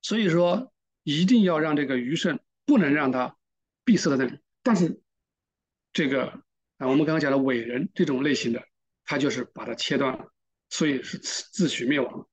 [0.00, 3.36] 所以说，一定要让这个余圣不能让他
[3.84, 4.38] 闭塞在那里。
[4.62, 5.00] 但是，
[5.92, 6.42] 这个
[6.78, 8.62] 啊，我们刚刚讲的伟人这种类型的，
[9.04, 10.32] 他就是把它切断了，
[10.70, 12.26] 所以是自取灭亡。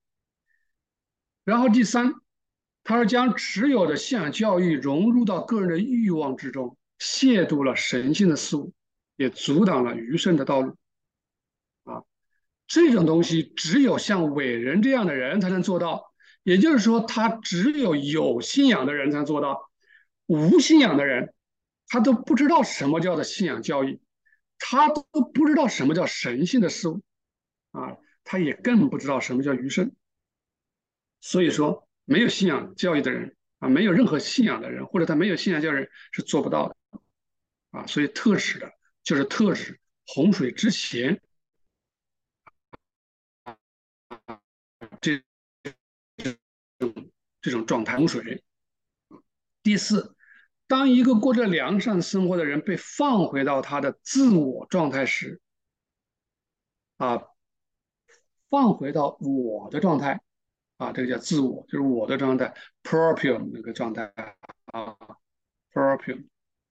[1.44, 2.14] 然后第三。
[2.82, 8.74] 他是将持有的信仰教育融入到个人的欲望之中，亵渎了神性的事物，
[9.16, 10.76] 也阻挡了余生的道路。
[12.70, 19.72] 这种东西只有像伟人这样的人才能做到，也就是说，他只有有信仰的人才能做到，
[20.28, 21.34] 无信仰的人，
[21.88, 24.00] 他都不知道什么叫做信仰教育，
[24.60, 25.04] 他都
[25.34, 27.02] 不知道什么叫神性的事物，
[27.72, 29.92] 啊，他也更不知道什么叫余生。
[31.22, 36.76] 所以说，没有信仰教育的人啊，没有任何信仰的人，或者他没有信仰教育是做不到的，
[37.72, 41.20] 啊，所以特指的就是特指洪水之前
[45.02, 45.24] 这。
[47.42, 48.44] 这种状态，洪水。
[49.64, 50.14] 第四，
[50.68, 55.40] 当一个过着良善生活的人被放回到他的自我状态时，
[56.98, 57.22] 啊，
[58.50, 60.20] 放回到我的状态，
[60.76, 64.12] 啊，这个叫自我，就是我的状态 p r o p r i u m 那个状态
[64.66, 64.98] 啊
[65.72, 66.26] p r o p r i u m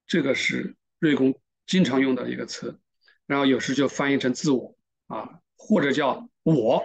[0.07, 2.79] 这个是瑞公经常用的一个词，
[3.25, 6.85] 然后有时就翻译成自我啊，或者叫我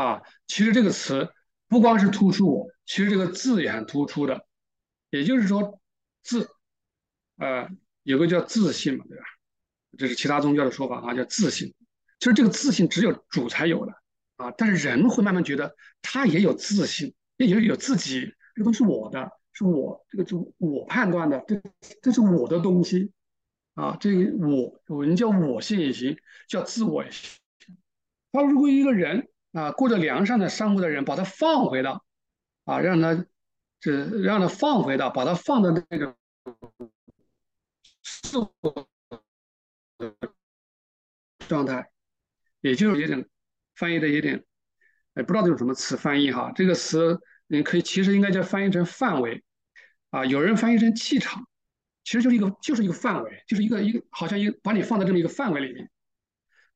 [0.00, 1.28] 啊，其实这个词。
[1.70, 4.44] 不光是突出我，其实这个字也很突出的，
[5.10, 5.80] 也就是说，
[6.24, 6.50] 自，
[7.36, 7.68] 呃，
[8.02, 9.24] 有个叫自信嘛，对吧？
[9.96, 11.72] 这是其他宗教的说法啊，叫自信。
[12.18, 13.92] 其实这个自信只有主才有的
[14.34, 21.62] 啊，但是人会慢慢觉得他也有自信，也有有自己，这都是我的，是我这个就我判断的，这
[22.02, 23.12] 这是我的东西
[23.74, 27.38] 啊，这个我有人叫我信也行，叫自我也行。
[28.32, 29.29] 他如果一个人。
[29.52, 32.04] 啊，过着良善的生活的人，把他放回到，
[32.64, 33.26] 啊，让他，
[33.80, 36.16] 这让他放回到，把他放到那个
[38.02, 38.88] 自我
[41.48, 41.90] 状态，
[42.60, 43.28] 也就是有点
[43.74, 44.44] 翻译的有点，
[45.14, 46.52] 哎，不知道用什么词翻译哈。
[46.54, 49.42] 这个词你可以其实应该叫翻译成范围，
[50.10, 51.44] 啊，有人翻译成气场，
[52.04, 55.90] 其实就是一个就是一个范围，就是一个一个好像一个把你放在这么一个范围里面，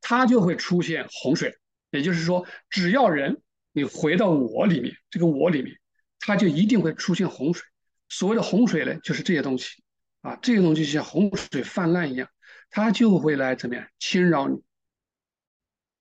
[0.01, 1.57] 它就会出现洪水。
[1.95, 3.41] 也就是说，只要人
[3.73, 5.79] 你回到我里面，这个我里面，
[6.19, 7.65] 它就一定会出现洪水。
[8.09, 9.83] 所谓的洪水呢，就是这些东西
[10.21, 12.29] 啊，这些东西就像洪水泛滥一样，
[12.69, 14.61] 它就会来怎么样侵扰你、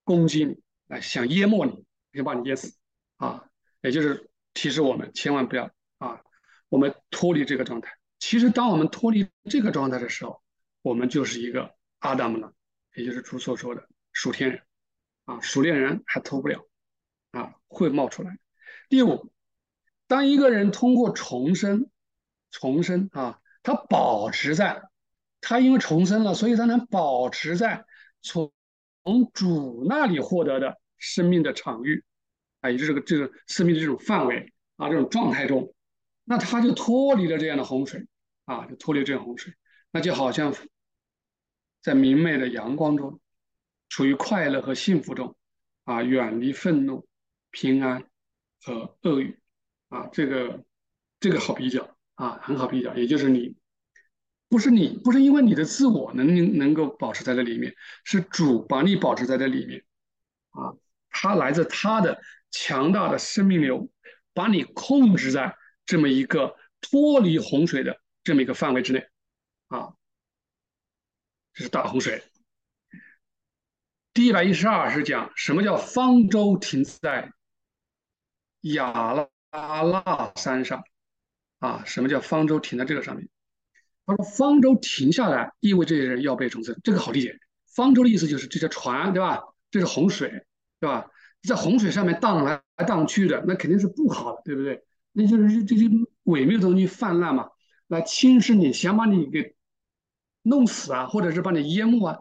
[0.03, 2.75] 攻击你，来想淹没你，想把你淹死
[3.17, 3.45] 啊。
[3.81, 6.21] 也就是提示我们千万不要啊，
[6.69, 7.91] 我们脱离这个状态。
[8.19, 10.41] 其实，当我们脱离这个状态的时候，
[10.81, 12.53] 我们就是一个阿达姆了，
[12.95, 14.61] 也就是主所说的属天人。
[15.25, 16.67] 啊，熟练人还偷不了，
[17.31, 18.37] 啊，会冒出来。
[18.89, 19.31] 第五，
[20.07, 21.89] 当一个人通过重生，
[22.51, 24.81] 重生啊，他保持在，
[25.39, 27.85] 他因为重生了，所以他能保持在
[28.21, 28.51] 从
[29.33, 32.03] 主那里获得的生命的场域，
[32.61, 35.73] 啊，也就是这个这个生命的这种范围啊，这种状态中，
[36.25, 38.05] 那他就脱离了这样的洪水，
[38.45, 39.53] 啊，就脱离这样洪水，
[39.91, 40.53] 那就好像
[41.81, 43.19] 在明媚的阳光中。
[43.93, 45.35] 处于快乐和幸福中，
[45.83, 47.07] 啊，远离愤怒、
[47.51, 48.03] 平安
[48.63, 49.39] 和恶语，
[49.89, 50.65] 啊，这个
[51.19, 52.91] 这个好比较啊，很好比较。
[52.95, 53.55] 也就是你
[54.49, 59.85] 不是你，不是因为你的自我能能够保持在这里面，是主把你保持在这里面，
[60.49, 60.73] 啊，
[61.11, 63.87] 他来自他的强大的生命流，
[64.33, 69.07] 把你控制在这么一个脱离洪水的这么一个范围之内，
[69.67, 69.93] 啊，
[71.53, 72.23] 这是大洪水。
[74.13, 77.31] 第一百一十二是讲什么叫方舟停在
[78.61, 79.13] 亚
[79.51, 80.83] 拉拉山上
[81.57, 81.83] 啊？
[81.85, 83.27] 什么叫方舟停在这个上面？
[84.05, 86.79] 他说方舟停下来，意味这些人要被重生。
[86.83, 87.35] 这个好理解。
[87.73, 89.41] 方舟的意思就是这些船，对吧？
[89.71, 90.29] 这是洪水，
[90.79, 91.07] 对吧？
[91.41, 94.83] 在洪水上面荡来荡去的，那肯定是不好的，对不对？
[95.11, 95.89] 那就是这些
[96.25, 97.49] 伪谬的东西泛滥嘛，
[97.87, 99.55] 来侵蚀你，想把你给
[100.43, 102.19] 弄死啊，或者是把你淹没啊。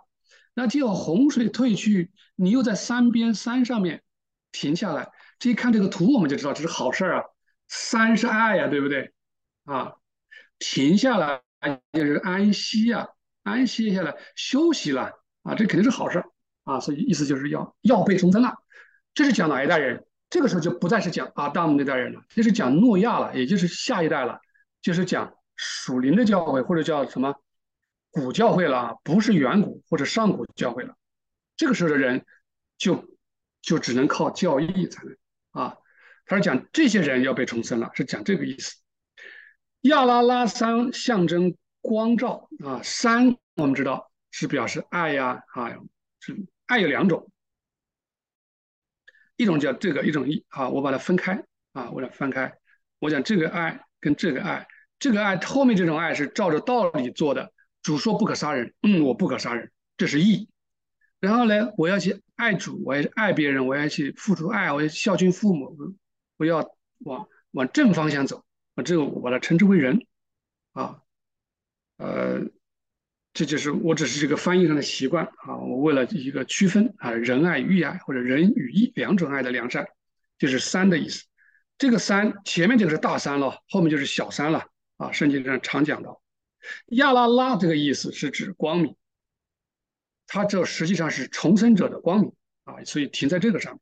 [0.54, 4.02] 那只有洪水退去，你又在山边山上面
[4.50, 7.24] 停下来，这一看这个图，我们就知道这是好事儿啊。
[7.68, 9.12] 山是爱呀，对不对？
[9.64, 9.94] 啊，
[10.58, 11.40] 停下来
[11.92, 13.08] 就是安息呀，
[13.42, 15.10] 安息下来休息了
[15.42, 16.24] 啊，这肯定是好事儿
[16.64, 16.80] 啊。
[16.80, 18.54] 所以意思就是要要被重生了。
[19.14, 20.04] 这是讲哪一代人？
[20.28, 24.38] 这个时候就不再是讲阿当那代人了，这是讲诺亚了，也就是下一代了，
[24.80, 27.34] 就是讲属灵的教会或者叫什么？
[28.12, 30.94] 古教会了，不是远古或者上古教会了，
[31.56, 32.26] 这个时候的人
[32.76, 33.16] 就
[33.62, 35.16] 就只能靠教义才能
[35.52, 35.78] 啊。
[36.26, 38.76] 他是讲这些人要被重生了，是讲这个意思。
[39.80, 45.70] 亚拉拉山象征光照啊，山我们知道是表示爱呀啊，
[46.20, 47.30] 是爱有两种，
[49.36, 52.52] 一种叫这个，一种一啊，我把它分开啊，我把它分开，
[52.98, 57.52] 我讲这个爱跟这个爱，这个爱后面这种爱是照着道理做的。
[57.82, 60.48] 主说不可杀人，嗯，我不可杀人，这是义。
[61.20, 65.76] 然后呢，我要去爱主，我要爱别人，我要去付出爱，我要孝敬父母，
[66.36, 70.06] 我要往往正方向走，啊，这个我把它称之为人，
[70.72, 71.02] 啊，
[71.98, 72.40] 呃，
[73.32, 79.86] 这就是我只是这个翻译上的习惯啊，我为了一个区分啊，仁爱、义爱或者仁与义两种爱的良善，
[80.38, 81.24] 就是三的意思。
[81.78, 84.64] 这个三前面这个是大三了，后面就是小三了
[84.98, 86.21] 啊，圣经上常讲到。
[86.86, 88.96] 亚拉拉这个意思是指光明，
[90.26, 92.32] 它这实际上是重生者的光明
[92.64, 93.80] 啊，所以停在这个上面。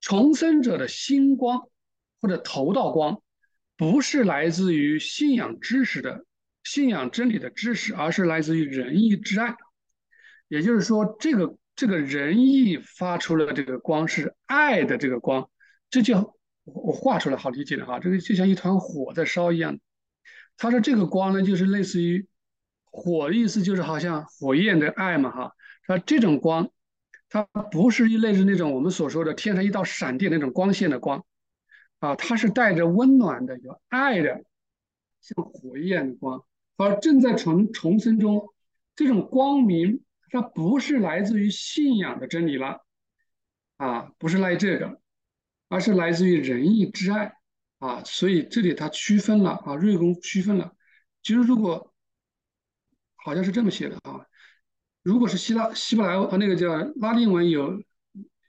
[0.00, 1.68] 重生者的星光
[2.20, 3.22] 或者头道光，
[3.76, 6.24] 不是来自于信仰知识的
[6.62, 9.56] 信仰真理的知识，而是来自于仁义之爱。
[10.48, 15.50] 也就是说，这个这个仁义发出了这个光是爱的这个光，
[15.90, 16.20] 这叫
[16.64, 19.78] 我我画出来好理解的哈，这个就像一团火在烧一样。
[20.56, 22.26] 他说这个光呢，就是类似于
[22.84, 25.52] 火的意思，就是好像火焰的爱嘛哈。
[25.86, 26.70] 说这种光。
[27.28, 27.42] 它
[27.72, 31.26] 不是一类似那种我们所说的天上一道闪电那种光线的光，
[31.98, 34.44] 啊，它是带着温暖的、有爱的，
[35.20, 36.44] 像火焰的光。
[36.76, 38.54] 而正在重重生中，
[38.94, 42.86] 这种光明它不是来自于信仰的真理了，
[43.76, 45.00] 啊，不是来这个，
[45.68, 47.34] 而是来自于仁义之爱，
[47.78, 50.74] 啊，所以这里它区分了啊，瑞公区分了。
[51.22, 51.92] 其实如果
[53.16, 54.26] 好像是这么写的啊。
[55.02, 57.70] 如果是希腊希伯来啊，那个叫拉丁文有，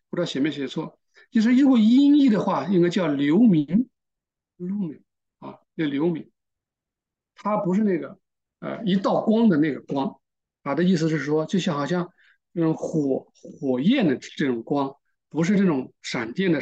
[0.09, 3.87] 不知道写没写错，就是如果音译的话，应该叫流明
[4.55, 4.99] 露明
[5.37, 6.31] 啊，叫流明，
[7.35, 8.17] 它不是那个
[8.57, 10.19] 呃一道光的那个光，
[10.63, 12.11] 啊的意思是说，就像好像
[12.53, 14.95] 那种火火焰的这种光，
[15.29, 16.59] 不是这种闪电的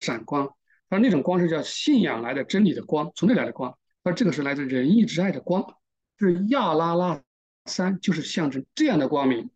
[0.00, 0.48] 闪光，
[0.88, 5.76] 而那种光是叫信仰来的真理的光，从那来的光，而这个是来自仁义之爱的光，
[6.18, 7.22] 是亚拉拉。
[7.66, 9.50] 三就是象征这样的光明。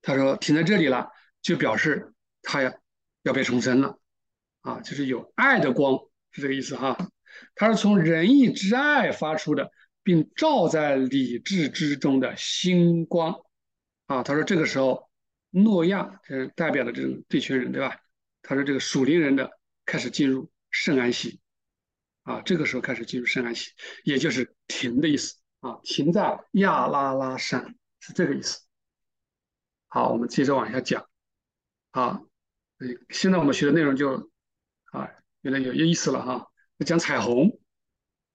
[0.00, 1.10] 他说停在这里了，
[1.42, 2.72] 就表示他要
[3.22, 3.98] 要被重生了，
[4.62, 5.98] 啊，就是有爱的光，
[6.30, 6.96] 是这个意思哈。
[7.54, 9.70] 他是从仁义之爱发出的，
[10.02, 13.34] 并照在理智之中的星光，
[14.06, 15.10] 啊，他说这个时候
[15.50, 17.94] 诺亚就是代表的这种这群人对吧？
[18.40, 19.50] 他说这个属灵人的
[19.86, 21.40] 开始进入圣安息，
[22.24, 23.70] 啊，这个时候开始进入圣安息，
[24.04, 25.36] 也就是停的意思。
[25.60, 28.60] 啊，停在亚拉拉山是这个意思。
[29.88, 31.08] 好，我们接着往下讲。
[31.92, 32.20] 啊，
[33.08, 34.30] 现在我们学的内容就
[34.92, 35.08] 啊，
[35.40, 36.46] 有点有意思了哈。
[36.84, 37.58] 讲彩虹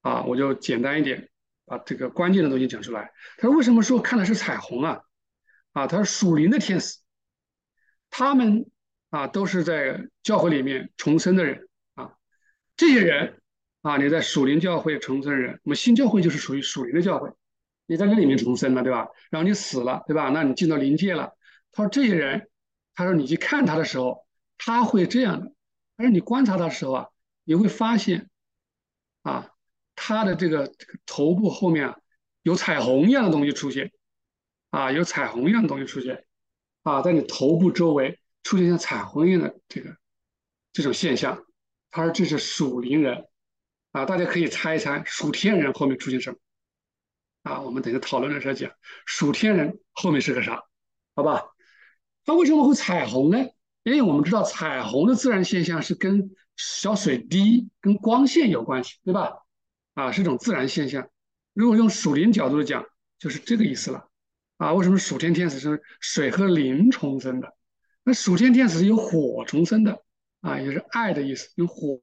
[0.02, 1.30] 啊，我就简单一点，
[1.66, 3.14] 把这个关键的东西讲出来。
[3.38, 5.02] 他说为什么说看的是彩虹啊？
[5.74, 6.98] 啊，他说属灵的天使，
[8.10, 8.71] 他们
[9.12, 12.14] 啊都是在教会里面重生的人啊，
[12.76, 13.38] 这些人。
[13.84, 17.32] 啊，你在属灵教会重生的人，我们新教会就是属于属灵的教会，
[17.88, 19.08] 你在这里面重生了，对吧？
[19.32, 20.30] 然后你死了，对吧？
[20.30, 21.36] 那你进到灵界了。
[21.72, 22.48] 他说这些人，
[22.94, 24.28] 他说你去看他的时候，
[24.60, 25.52] 他会这样的。
[25.98, 27.08] 他说你观察他的时候啊，
[27.44, 28.30] 你会发现，
[29.24, 29.50] 啊，
[29.96, 31.98] 他的这个这个头部后面啊，
[32.44, 33.92] 有彩虹一样的东西出现，
[34.70, 36.24] 啊，有彩虹一样的东西出现，
[36.84, 39.96] 啊，在你头部周围出现像彩虹一样的这个
[40.74, 41.46] 这种现象。
[41.90, 43.26] 他说这是属灵人。
[43.92, 46.38] 啊，大家可以猜一猜，属天人后面出现什么？
[47.44, 48.72] 啊，我们等下讨论的时候讲，
[49.06, 50.64] 属天人后面是个啥？
[51.14, 51.44] 好吧？
[52.24, 53.38] 它为什么会彩虹呢？
[53.84, 59.40] 因为我们知道彩虹的自然现象是跟小水滴、跟光线有关系，对吧？
[59.94, 61.10] 啊，是一种自然现象。
[61.52, 62.86] 如果用属灵角度来讲，
[63.20, 64.08] 就是这个意思了。
[64.56, 67.54] 啊，为什么属天天使是水和灵重生的？
[68.04, 70.04] 那属天天使是由火重生的，
[70.42, 72.02] 啊，也是爱的意思，用火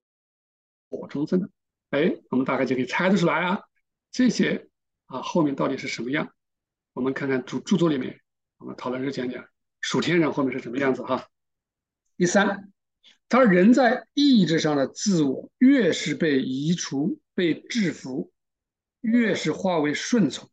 [0.90, 1.50] 火重生的。
[1.90, 3.60] 哎，我们大概就可以猜得出来啊，
[4.10, 4.68] 这些
[5.06, 6.32] 啊后面到底是什么样？
[6.92, 8.20] 我们看看著著作里面，
[8.58, 9.44] 我们讨论时讲讲
[9.80, 11.28] 属天人后面是什么样子哈。
[12.16, 12.72] 第三，
[13.28, 18.32] 他说人在意志上的自我越是被移除、被制服，
[19.00, 20.50] 越是化为顺从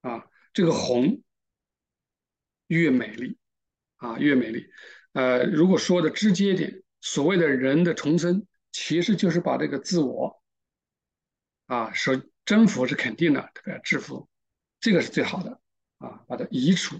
[0.00, 1.22] 啊，这个红
[2.66, 3.38] 越美丽
[3.98, 4.66] 啊，越美丽。
[5.12, 10.42] 呃，如果说的直接点，所谓的人的重生，其实就是把这个自我。
[11.66, 14.26] 啊，说征服是肯定的，这个制服，
[14.80, 15.60] 这个是最好的
[15.98, 16.98] 啊，把它移除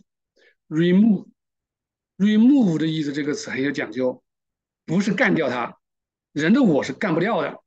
[0.69, 4.23] ，remove，remove 的意思，这个词很有讲究，
[4.85, 5.79] 不是干掉它，
[6.33, 7.63] 人的我是干不掉的，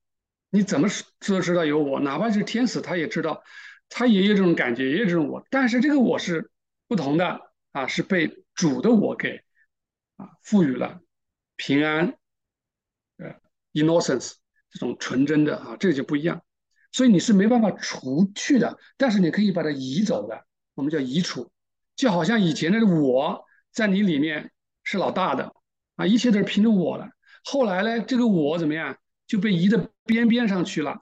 [0.52, 0.88] 你怎么
[1.26, 3.42] 都知道有我，哪怕是天使，他也知道，
[3.90, 6.52] 他也有这种感觉，也有这种我，但是这个我是
[6.88, 9.41] 不同的啊，是被主的我给
[10.18, 11.02] 啊赋予了
[11.56, 12.18] 平安，
[13.18, 13.36] 呃
[13.74, 14.34] ，innocence
[14.70, 16.43] 这种纯真的啊，这个就不一样。
[16.91, 21.49] 所以你是没办法除去的，但是你可以把它移走的，我们叫移除，
[21.95, 24.52] 就好像以前的我在你里面
[24.84, 25.54] 是老大的
[25.95, 27.10] 啊，一切都是凭着我的。
[27.43, 31.02] 后来呢，这个我怎么样就被移到边边上去了，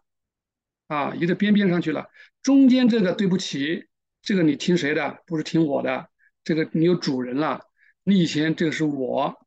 [0.88, 2.10] 啊，移到边边上去了。
[2.43, 3.88] 中间这个对不起，
[4.22, 5.24] 这个你听谁的？
[5.26, 6.10] 不是听我的，
[6.44, 7.62] 这个你有主人了。
[8.04, 9.46] 你以前这个是我，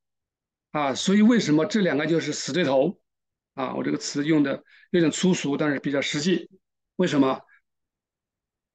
[0.71, 3.01] 啊，所以为什么这两个就是死对头？
[3.55, 6.49] 啊，我这个词用的有点粗俗，但是比较实际。
[6.97, 7.41] 为什么？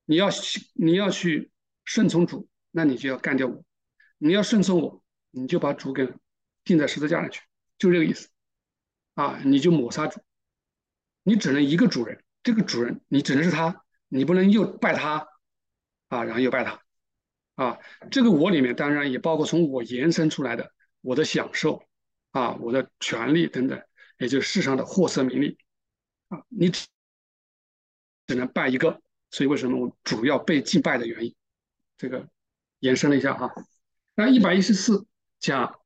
[0.05, 0.29] 你要
[0.73, 1.51] 你要去
[1.83, 3.63] 顺从主，那你就要干掉我；
[4.17, 6.07] 你要顺从我，你就把主给
[6.63, 7.41] 钉在十字架上去，
[7.77, 8.29] 就这个意思。
[9.15, 10.21] 啊，你就抹杀主，
[11.23, 15.27] 你只能一个主人，这个主人你只能是他，你不能又拜他，
[16.09, 16.81] 啊，然后又拜他，
[17.57, 17.77] 啊，
[18.09, 21.83] 这个我里面当然也包括从我延伸出来的我的享受，
[22.31, 23.81] 啊，我的权利等等，
[24.19, 25.57] 也就是世上的货色名利，
[26.29, 26.87] 啊，你只
[28.27, 29.01] 只能拜一个。
[29.31, 31.35] 所以为什么我主要被敬拜的原因，
[31.97, 32.29] 这个
[32.79, 33.51] 延伸了一下哈。
[34.15, 35.05] 那一百一十四
[35.39, 35.79] 讲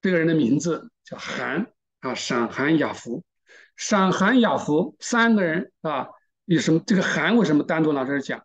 [0.00, 1.70] 这个人的名字叫韩
[2.00, 3.22] 啊，闪韩雅福，
[3.76, 6.08] 闪韩雅福三个人啊，
[6.46, 6.82] 有什么？
[6.86, 8.44] 这个韩为什么单独拿这儿讲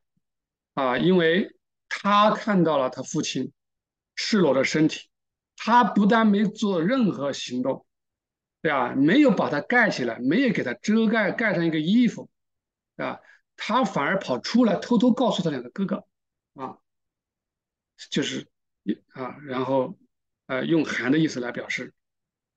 [0.74, 0.98] 啊？
[0.98, 1.56] 因为
[2.02, 3.52] 他看到了他父亲
[4.16, 5.10] 赤裸的身体，
[5.56, 7.86] 他不但没做任何行动，
[8.62, 8.94] 对吧？
[8.96, 12.30] 没有把他盖起来，没有给他遮盖，盖上一个衣服，
[12.98, 13.20] 啊？
[13.56, 16.06] 他反而跑出来，偷偷告诉他两个哥哥，
[16.56, 16.78] 啊，
[18.10, 18.48] 就是
[19.14, 19.98] 啊，然后
[20.48, 21.94] 呃，用寒的意思来表示。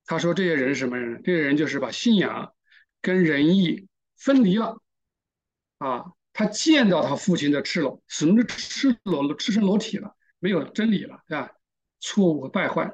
[0.07, 1.22] 他说这些人是什么人？
[1.22, 2.55] 这些人就是把信仰
[3.03, 4.80] 跟仁义分离了，
[5.78, 11.51] 啊，他见到他父亲的赤裸，什么赤裸了，赤身裸体了，没有真理了，对吧？
[11.99, 12.93] 错误和败坏，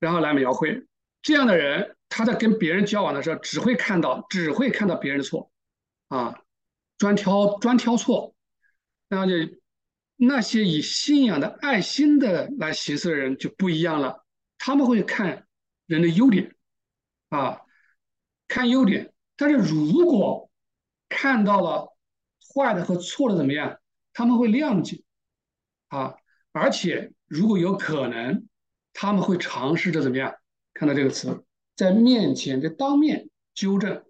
[0.00, 0.84] 然后来描绘
[1.22, 1.96] 这样的人。
[2.08, 5.50] 他在跟别人交往的时候，只会看到，只会看到别人的错，
[6.08, 6.40] 啊，
[6.98, 8.34] 专挑专挑错，
[9.08, 9.32] 那就
[10.16, 14.24] 那些以信仰的爱心的来行事的人就不一样了，
[14.56, 15.46] 他们会看
[15.86, 16.54] 人的优点，
[17.28, 17.60] 啊，
[18.48, 20.48] 看优点，但是如果
[21.08, 21.96] 看到了
[22.54, 23.78] 坏的和错的怎么样，
[24.12, 25.02] 他们会谅解，
[25.88, 26.16] 啊，
[26.52, 28.46] 而且如果有可能，
[28.92, 30.34] 他们会尝试着怎么样，
[30.74, 31.44] 看到这个词。
[31.74, 34.02] 在面前就当面纠正，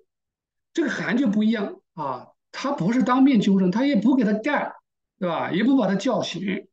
[0.73, 4.73] 这个韩就不一样啊，他不是当面纠正，他也不给他干，
[5.19, 5.51] 对吧？
[5.51, 6.69] 也不把他叫醒，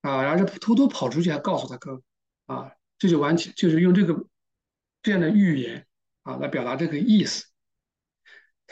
[0.00, 2.02] 啊，然后就偷偷跑出去还告诉他哥，
[2.46, 4.24] 啊，这就完全就是用这个
[5.02, 5.86] 这样的寓言
[6.22, 7.44] 啊来表达这个意思。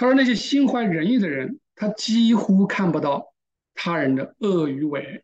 [0.00, 3.34] 他说那些心怀仁义的人，他几乎看不到
[3.74, 5.22] 他人的恶与伪，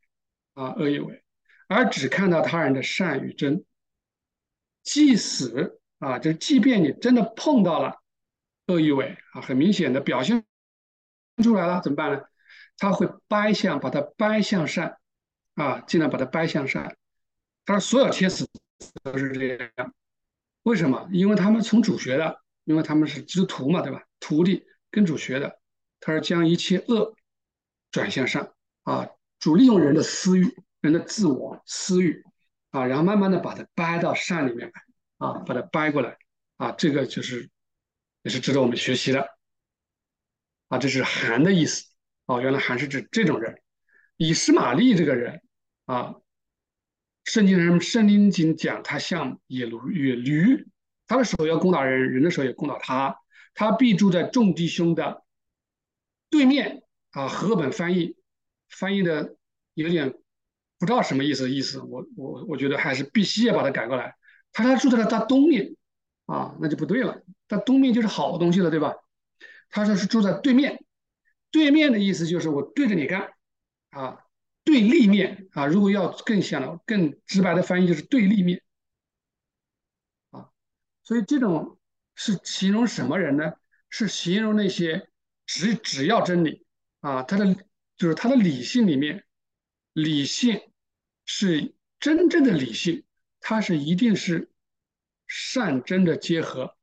[0.52, 1.24] 啊，恶与伪，
[1.66, 3.64] 而只看到他人的善与真，
[4.82, 5.80] 即使。
[5.98, 8.02] 啊，就即便你真的碰到了
[8.66, 10.44] 恶意伪啊，很明显的表现
[11.42, 12.20] 出来了，怎么办呢？
[12.76, 14.98] 他会掰向，把它掰向善
[15.54, 16.94] 啊，尽量把它掰向善。
[17.64, 18.46] 他说所有天使
[19.02, 19.94] 都是这样，
[20.64, 21.08] 为什么？
[21.10, 24.05] 因为他们从主学的，因为他们是基督徒嘛，对吧？
[24.20, 25.58] 徒弟跟主学的，
[26.00, 27.14] 他是将一切恶
[27.90, 28.52] 转向善
[28.82, 29.08] 啊，
[29.38, 32.22] 主利用人的私欲、人的自我私欲
[32.70, 34.82] 啊，然后慢慢的把它掰到善里面来。
[35.18, 36.18] 啊，把它掰过来，
[36.58, 37.48] 啊，这个就是
[38.20, 39.26] 也是值得我们学习的，
[40.68, 41.86] 啊，这是韩的意思，
[42.26, 43.62] 哦，原来韩是指这种人，
[44.18, 45.40] 以斯玛利这个人，
[45.86, 46.16] 啊，
[47.24, 50.66] 圣经人圣经经讲他像野驴，野驴，
[51.06, 53.16] 他的手要攻打人，人的手也攻打他，
[53.56, 55.24] 他必住在众弟兄的
[56.28, 58.16] 对面，啊，和本翻译
[58.68, 59.34] 翻译的
[59.72, 60.12] 有点
[60.78, 64.14] 不知道什么意思，意思我我我觉得还是必须要把它改过来。
[64.52, 65.74] 他他住在了他东面，
[66.26, 67.22] 啊，那就不对了。
[67.48, 68.94] 他东面就是好东西了，对吧？
[69.70, 70.84] 他说是住在对面，
[71.50, 73.32] 对面的意思就是我对着你干，
[73.90, 74.20] 啊，
[74.64, 75.66] 对立面啊。
[75.66, 78.62] 如果要更想更直白的翻译，就是对立面，
[80.30, 80.50] 啊。
[81.02, 81.75] 所以这种
[82.16, 83.52] 是形容什么人呢？
[83.88, 85.08] 是形容那些
[85.46, 86.66] 只只要真理
[86.98, 87.54] 啊，他的
[87.96, 89.24] 就是他的理性里面，
[89.92, 90.60] 理性
[91.24, 93.04] 是真正的理性。
[93.38, 94.50] 它是一定是
[95.28, 96.74] 善真的结合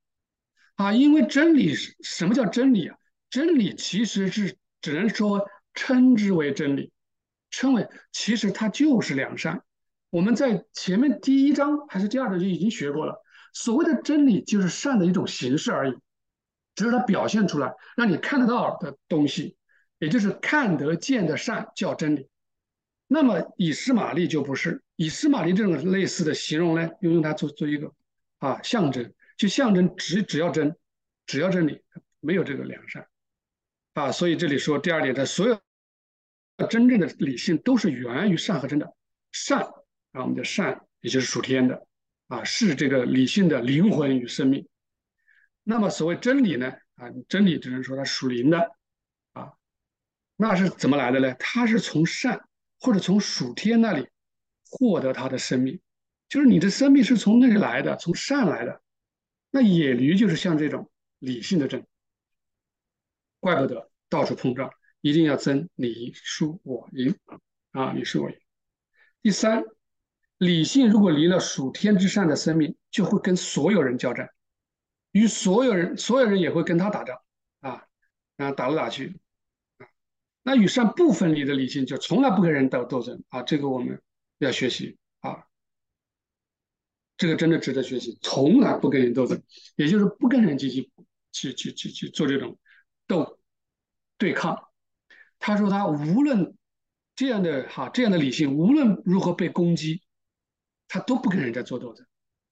[0.75, 2.97] 啊，因为真理是什么叫真理啊？
[3.29, 6.93] 真理其实是只能说称之为真理，
[7.49, 9.61] 称为其实它就是良善。
[10.09, 13.21] 我们在前面第一章还是第二章就已经学过了，
[13.53, 15.95] 所谓的真理就是善的一种形式而已，
[16.75, 19.55] 只是它表现出来让你看得到的东西，
[19.99, 22.27] 也就是看得见的善叫真理。
[23.07, 24.81] 那么以斯玛利就不是。
[24.95, 27.91] 以司马懿这种类似的形容呢，又用它做做一个
[28.39, 30.75] 啊象征，就象征只只要真，
[31.25, 31.81] 只要真理，
[32.19, 33.07] 没有这个良善
[33.93, 34.11] 啊。
[34.11, 35.59] 所以这里说第二点，它所有
[36.69, 38.93] 真正的理性都是源于善和真的
[39.31, 39.61] 善
[40.11, 41.85] 啊，我们的善也就是属天的
[42.33, 44.67] 啊，是这个理性的灵魂与生命
[45.61, 46.71] 那么所谓真理呢？
[46.95, 48.71] 啊，真理只能说它属灵的
[49.33, 49.53] 啊，
[50.35, 51.35] 那是怎么来的呢？
[51.35, 52.43] 它是从善
[52.79, 54.07] 或者从属天那里
[54.67, 55.79] 获得它的生命，
[56.27, 58.81] 就是你的生命是从那里来的，从善来的。
[59.51, 61.85] 那野驴就是像这种理性的真，
[63.39, 64.71] 怪不得到处碰撞，
[65.01, 67.15] 一定要争你输我赢
[67.73, 68.37] 啊，你输我赢。
[69.21, 69.63] 第三，
[70.37, 74.29] 理性如果离了属天之善的生命，就会跟所有人交战。
[75.11, 77.17] 与所有人，所有人也会跟他打仗
[77.61, 77.85] 啊，
[78.35, 79.19] 然后打来打去。
[80.41, 83.41] 那与善不分离的理性，就从来不跟人斗斗争啊。
[83.43, 84.01] 这个我们
[84.39, 85.45] 要学习啊，
[87.15, 89.41] 这个真的值得学习，从来不跟人斗争，
[89.77, 90.91] 也就是不跟人进行
[91.31, 92.59] 去去去去做这种
[93.07, 93.39] 斗
[94.17, 94.67] 对抗。
[95.39, 96.57] 他说他无论
[97.15, 100.02] 这样的哈这样的理性，无论如何被攻击，
[100.93, 102.05] 他都不跟人家做斗争，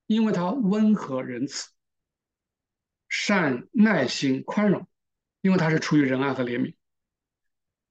[0.08, 1.70] 因为他温和仁慈。
[3.08, 4.88] 善、耐心、宽容，
[5.42, 6.74] 因为他是出于仁爱和怜悯。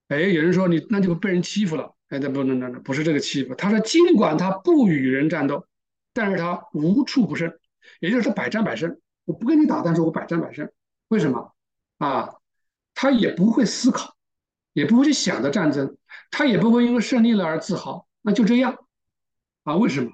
[0.09, 1.95] 哎，有人说你那就被人欺负了。
[2.09, 3.55] 哎，那不能，那那不是这个欺负。
[3.55, 5.65] 他说，尽管他不与人战斗，
[6.11, 7.57] 但是他无处不胜，
[8.01, 8.99] 也就是他百战百胜。
[9.23, 10.69] 我不跟你打，但是我百战百胜。
[11.07, 11.55] 为什么？
[11.99, 12.35] 啊，
[12.93, 14.17] 他也不会思考，
[14.73, 15.95] 也不会去想着战争，
[16.29, 18.05] 他也不会因为胜利了而自豪。
[18.21, 18.85] 那就这样。
[19.63, 20.11] 啊，为什么？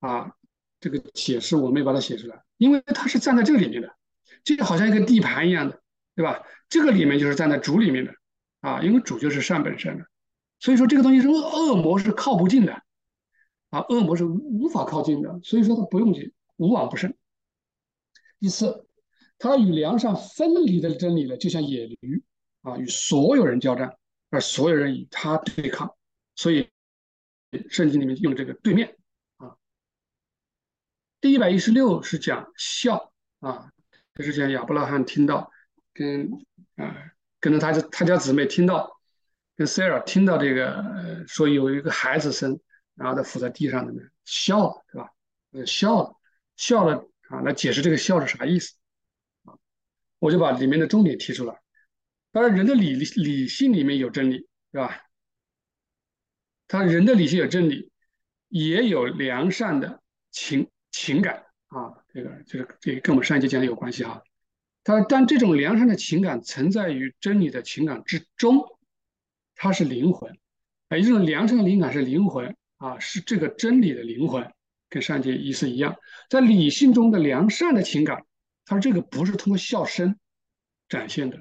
[0.00, 0.34] 啊，
[0.80, 3.96] 这个解释我没把它写出来，因为他是站在这个里面的。
[4.42, 5.82] 这就好像一个地盘一样的，
[6.16, 6.42] 对吧？
[6.70, 8.12] 这个里面就是站在主里面的
[8.60, 10.06] 啊，因为主就是善本身的，
[10.58, 12.72] 所以说这个东西是恶恶魔是靠不近的
[13.68, 17.12] 啊，恶魔是无法靠近的，所以说他不用紧，无往不胜。
[18.38, 18.86] 第四，
[19.38, 22.22] 他与梁上分离的真理呢，就像野驴
[22.62, 23.94] 啊，与所有人交战，
[24.30, 25.94] 而所有人与他对抗，
[26.34, 26.66] 所以
[27.68, 28.96] 圣经里面用这个对面。
[31.20, 33.70] 第一百一十六是讲孝啊。
[34.12, 35.50] 就是讲亚伯拉罕听到，
[35.94, 36.28] 跟
[36.76, 36.94] 啊，
[37.38, 39.00] 跟着他他家姊妹听到，
[39.56, 42.60] 跟 Sarah 听到这个说有一个孩子生，
[42.96, 45.10] 然后他伏在地上，那边笑了，是吧？
[45.64, 46.16] 笑了，
[46.56, 48.74] 笑了啊，来解释这个笑是啥意思
[49.44, 49.56] 啊？
[50.18, 51.58] 我就把里面的重点提出来。
[52.30, 55.00] 当然，人的理理性里面有真理，是吧？
[56.68, 57.90] 他人的理性有真理，
[58.48, 61.44] 也有良善的情情感。
[61.68, 64.22] 啊，这个这个这跟我们上一节讲的有关系哈。
[64.82, 68.78] 他但这种良善的情感存在于真理的情感之中，
[69.54, 70.36] 它是灵魂，
[70.88, 74.52] 哎，这种良善的灵感是灵魂啊，是这个真理的灵魂，
[74.88, 75.96] 跟上一节意思一样。
[76.28, 78.26] 在理性中的良善的情感，
[78.64, 80.18] 它这个不是通过笑声
[80.88, 81.36] 展现的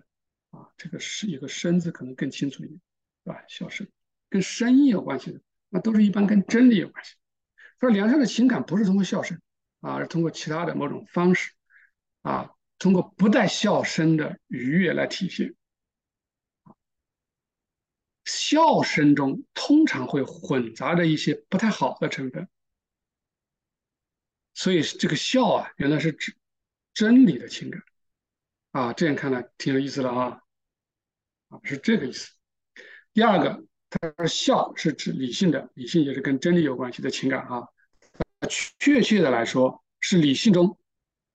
[0.52, 2.80] 啊，这个是一个声字可能更清楚一点，
[3.24, 3.44] 是吧？
[3.48, 3.88] 笑声
[4.30, 5.40] 跟声音有关系的，
[5.70, 7.16] 那都是一般跟真理有关系。
[7.80, 9.40] 说良善的情感不是通过笑声。
[9.82, 11.54] 啊，而通过其他的某种方式，
[12.22, 15.56] 啊，通过不带笑声的愉悦来体现。
[18.26, 22.50] 笑声中通常会混杂着一些不太好的成分，
[24.54, 26.36] 所以这个笑啊，原来是指
[26.94, 27.82] 真理的情感。
[28.72, 30.42] 啊，这样看来挺有意思的啊，
[31.48, 32.34] 啊，是这个意思。
[33.14, 37.68] 第二个，他说笑是指理性的，理性也是跟真理有关系的情感啊。
[38.78, 40.78] 确切的来说，是理性中，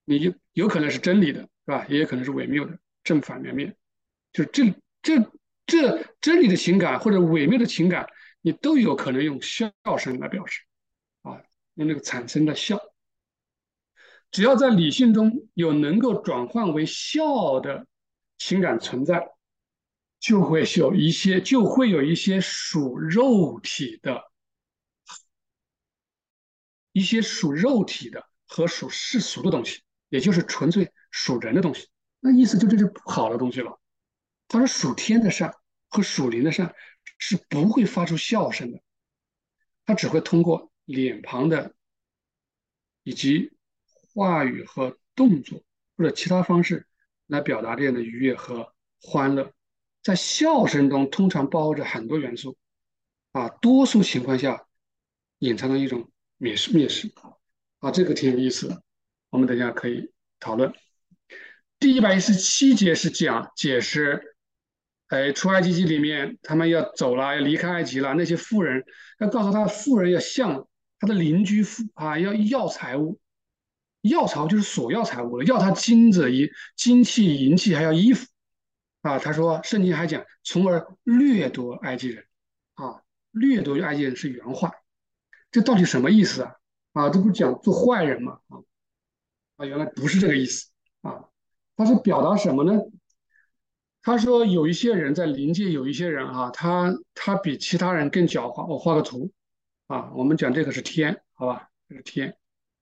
[0.05, 1.85] 你有可能是真理的，是吧？
[1.89, 3.75] 也有可能是伪谬的，正反两面。
[4.31, 5.31] 就是这这
[5.65, 8.07] 这真理的情感或者伪谬的情感，
[8.41, 10.61] 你都有可能用笑声来表示，
[11.21, 11.41] 啊，
[11.75, 12.79] 用那个产生的笑。
[14.31, 17.85] 只要在理性中有能够转换为笑的
[18.37, 19.29] 情感存在，
[20.25, 24.23] 就会有一些就会有一些属肉体的。
[26.93, 31.87] 一些属肉体的和属世俗的东西，也就是纯粹属人的东西，
[32.19, 33.79] 那意思就这是不好的东西了。
[34.47, 35.53] 他说属天的善
[35.89, 36.73] 和属灵的善
[37.19, 38.81] 是不会发出笑声的，
[39.85, 41.75] 它只会通过脸庞的
[43.03, 43.51] 以及
[43.85, 45.61] 话语和动作
[45.95, 46.87] 或者其他方式
[47.27, 49.53] 来表达这样的愉悦和欢乐。
[50.05, 52.55] 在笑声中通常包含着很多元素，
[53.31, 54.67] 啊，多数情况下
[55.39, 56.11] 隐藏着一种。
[56.37, 57.09] 蔑视蔑视
[57.79, 58.83] 啊，这个挺有意思的，
[59.29, 60.73] 我们等下可以讨论。
[61.79, 64.35] 第一百一十七节是讲解释，
[65.07, 68.83] 哎，出埃及记里面他们要走了，要离开埃及了，那些富人
[69.21, 70.67] 要告诉他，富人要向
[70.99, 73.17] 他的邻居富啊，要要财物，
[74.01, 78.27] 要财就是索要财物了，要他金子、银金器、银器，还要衣服
[79.09, 79.19] 啊。
[79.19, 82.25] 他说，圣经还讲，从而掠夺埃及人
[82.73, 83.01] 啊，
[83.31, 84.71] 掠夺埃及人是原话。
[85.51, 86.55] 这到底什么意思啊？
[86.93, 88.39] 啊，这不讲做坏人吗？
[88.47, 88.59] 啊
[89.57, 90.69] 啊，原来不是这个意思
[91.01, 91.25] 啊！
[91.77, 92.73] 他是表达什么呢？
[94.01, 98.67] 他说有一些人在临界，有一些人啊，他他比其他人更狡猾。
[98.67, 99.31] 我画个图
[99.87, 101.69] 啊，我们讲这个是天，好吧？
[101.87, 102.37] 这是天，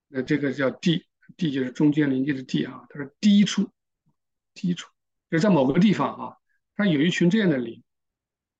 [0.08, 1.06] 那这个叫地，
[1.36, 2.84] 地就是中间临界的地啊。
[2.88, 3.70] 他说低处，
[4.52, 4.90] 低处
[5.34, 6.36] 就在某个地方啊，
[6.76, 7.82] 他有一群这样的灵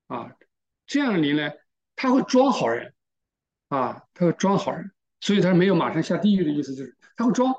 [0.09, 0.33] 啊，
[0.89, 1.49] 这样的灵呢，
[1.95, 2.93] 他会装好人
[3.68, 7.55] 啊，他会装好人，所以他没有马上下地狱的意思，就是他会装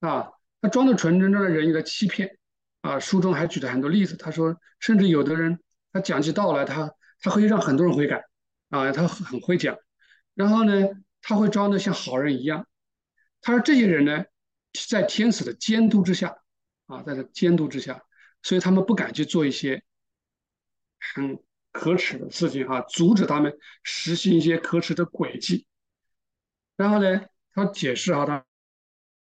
[0.00, 2.36] 啊，他装的纯真正的人，有他欺骗。
[2.82, 4.16] 啊，书中还举了很多例子。
[4.16, 5.58] 他说，甚至有的人
[5.92, 8.22] 他讲起道来，他他可以让很多人悔改
[8.68, 9.76] 啊，他很会讲。
[10.34, 10.72] 然后呢，
[11.22, 12.66] 他会装的像好人一样。
[13.40, 14.24] 他说，这些人呢，
[14.88, 16.36] 在天使的监督之下
[16.86, 18.02] 啊，在这监督之下，
[18.42, 19.82] 所以他们不敢去做一些
[21.14, 21.38] 很
[21.72, 25.66] 可耻的事情啊，阻止他们实行一些可耻的轨迹。
[26.76, 27.22] 然后呢，
[27.54, 28.44] 他解释啊，他。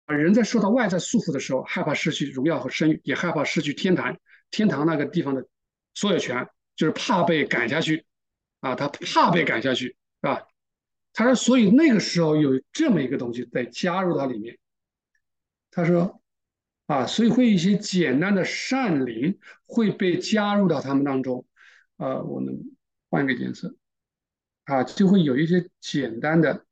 [0.06, 4.18] 人在受到外在束缚的时候，害怕失去荣耀和声誉，也害怕失去天堂
[4.50, 5.46] 天堂那个地方的
[5.94, 8.04] 所有权，就是怕被赶下去
[8.58, 10.48] 啊，他怕被赶下去，是吧？
[11.12, 14.58] 他说，所以那个时候有这么一个东西在加入到里面。
[15.70, 16.19] 他说，
[16.90, 21.46] 啊，所以会一些简单的善灵会被加入到他们当中，
[21.98, 22.58] 呃，我们
[23.08, 23.76] 换一个颜色，
[24.64, 26.64] 啊，就会有一些简单的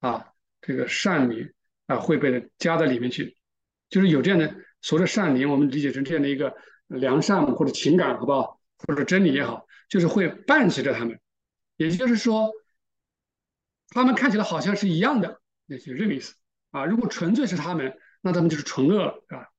[0.00, 1.52] 啊，这个善灵。
[1.86, 3.36] 啊，会被加到里面去，
[3.90, 6.54] 就是有这样的所谓的善灵，我们理解成这样的一个
[6.86, 8.58] 良善或者情感，好不好？
[8.78, 11.20] 或者真理也好，就是会伴随着他们。
[11.76, 12.50] 也就是说，
[13.90, 16.36] 他们看起来好像是一样的，那就这个意思
[16.70, 16.86] 啊。
[16.86, 17.94] 如果纯粹是他们，
[18.24, 19.50] 那他们就是纯恶了，是吧？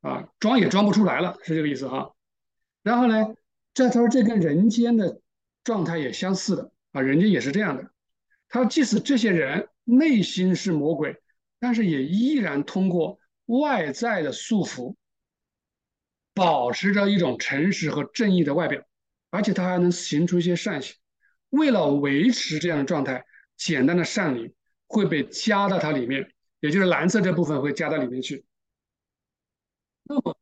[0.00, 2.12] 啊，装也装不出来了，是这个意思哈。
[2.82, 3.34] 然后呢，
[3.72, 5.20] 这他说这跟人间的
[5.62, 7.90] 状态也相似的啊，人间也是这样的。
[8.48, 11.16] 他说，即使这些人内心是魔鬼。
[11.60, 14.94] 但是也依然通过外在的束缚，
[16.32, 18.80] 保持着一种诚实和正义的外表，
[19.30, 20.94] 而且他还能行出一些善行。
[21.50, 23.24] 为了维持这样的状态，
[23.56, 24.54] 简单的善灵
[24.86, 26.30] 会被加到它里面，
[26.60, 28.44] 也就是蓝色这部分会加到里面去。
[30.04, 30.36] 那么，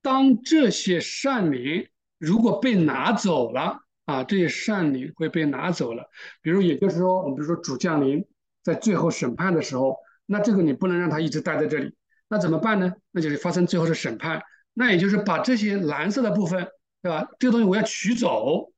[0.00, 1.88] 当这些善灵
[2.18, 6.10] 如果被拿走了啊，这些善灵会被拿走了。
[6.40, 8.24] 比如，也就是说，我们比如说主降临
[8.62, 9.96] 在最后审判的时候。
[10.24, 11.94] 那这个你不能让他一直待在这里，
[12.28, 12.92] 那怎么办呢？
[13.10, 14.40] 那就是发生最后的审判，
[14.72, 16.66] 那也就是把这些蓝色的部分，
[17.02, 17.28] 对吧？
[17.40, 18.72] 这个东西我要取走，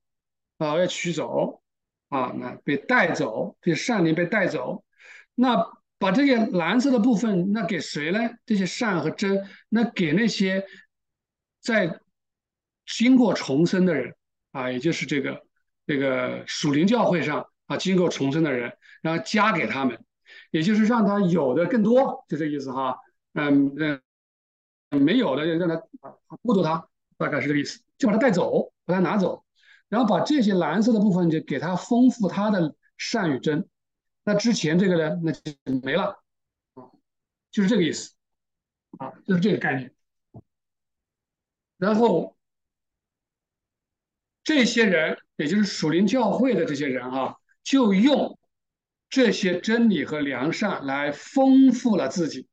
[0.56, 1.62] 啊，我要取走，
[2.08, 4.84] 啊，那被带走，这些善灵被带走，
[5.34, 8.18] 那把这些蓝色的部分，那给谁呢？
[8.44, 10.64] 这些善和真，那给那些
[11.60, 11.98] 在
[12.86, 14.14] 经过重生的人，
[14.52, 15.42] 啊，也就是这个
[15.86, 18.72] 这个属灵教会上啊，经过重生的人，
[19.02, 19.98] 然后加给他们。
[20.50, 22.96] 也就是让他有的更多，就这意思哈。
[23.34, 23.74] 嗯
[24.90, 25.76] 嗯，没有的就让他
[26.42, 26.86] 剥夺他，
[27.18, 29.44] 大概是这个意思，就把他带走，把他拿走，
[29.88, 33.68] 然后把这些蓝色的部分就给他丰富他的善与真。
[34.24, 35.52] 那之前这个呢，那就
[35.82, 36.22] 没了
[36.74, 36.90] 啊，
[37.50, 38.14] 就是这个意思
[38.98, 39.94] 啊，就是这个概念。
[41.76, 42.36] 然后
[44.42, 48.38] 这些人，也就是属灵教会的这些人啊，就用。
[49.10, 52.48] 这些真理和良善来丰富了自己。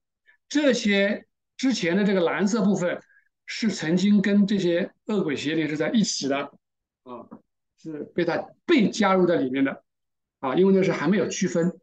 [0.48, 1.26] 这些
[1.58, 3.02] 之前的这个蓝色部分
[3.48, 6.38] 是曾经跟这些恶鬼邪灵是在一起的
[7.02, 7.26] 啊，
[7.80, 9.84] 是被他被加入在里面的
[10.42, 11.80] 啊，因为那是还没有区分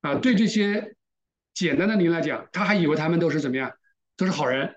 [0.00, 0.14] 啊。
[0.14, 0.94] 对这些
[1.52, 3.72] 简单的灵来讲，他还以为他们都是怎么样，
[4.16, 4.76] 都是好人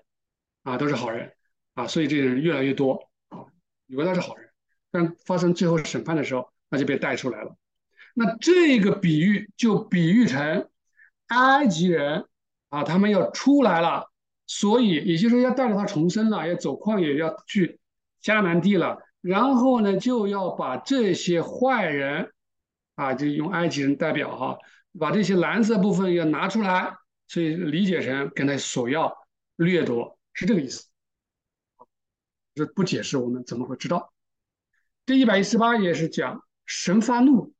[0.64, 1.32] 啊，都是好人
[1.74, 3.46] 啊，所以这些人越来越多啊，
[3.86, 4.50] 以为他是好人，
[4.90, 7.56] 但发生最后审判的时候，那就被带出来了。
[8.14, 10.68] 那这个比喻就比喻成
[11.28, 12.24] 埃及人
[12.68, 14.10] 啊，他们要出来了，
[14.46, 17.78] 所以也就是说要带着他重生了，要走旷野，要去
[18.22, 18.98] 迦南地了。
[19.20, 22.32] 然后呢，就要把这些坏人
[22.98, 24.58] 啊，就用埃及人代表哈，
[24.98, 26.96] 把这些蓝色部分要拿出来，
[27.28, 29.16] 所以理解成跟他索要
[29.54, 30.84] 掠夺，是这个意思。
[32.56, 34.12] 这不解释我们怎么会知道？
[35.06, 37.54] 第一百一十八页是讲神发怒。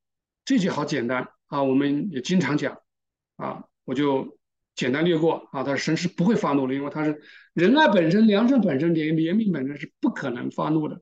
[0.45, 2.77] 这句好简单啊，我们也经常讲
[3.37, 4.37] 啊，我就
[4.75, 5.63] 简单略过啊。
[5.63, 7.23] 他说神是不会发怒的，因为他是
[7.53, 11.01] 仁爱本身、良善本身、怜怜悯本身是不可能发怒的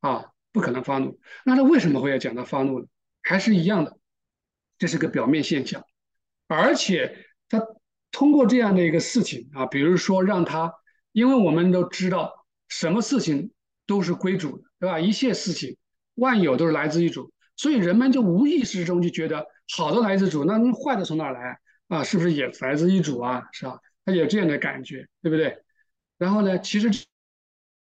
[0.00, 1.20] 啊，不可能发怒。
[1.44, 2.86] 那他为什么会要讲他发怒呢？
[3.28, 3.98] 还是一样的，
[4.78, 5.84] 这是个表面现象，
[6.46, 7.62] 而且他
[8.10, 10.72] 通过这样的一个事情啊，比如说让他，
[11.12, 13.52] 因为我们都知道什么事情
[13.86, 14.98] 都是归主的，对吧？
[14.98, 15.76] 一切事情
[16.14, 17.30] 万有都是来自于主。
[17.54, 21.58] 所以人们就无意识中就觉得好的来自主，那坏的从哪来
[21.88, 22.02] 啊？
[22.02, 23.42] 是不是也来自于主啊？
[23.52, 23.78] 是吧？
[24.06, 25.58] 他有这样的感觉，对不对？
[26.16, 26.90] 然后呢，其实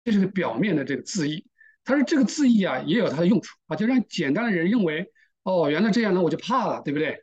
[0.03, 1.47] 这是个表面的这个字义。
[1.85, 5.13] 他说这个字义啊，也有它的用处啊，就让简单的人认为，
[5.47, 7.23] 哦，原来这样那，我就怕了，对不对？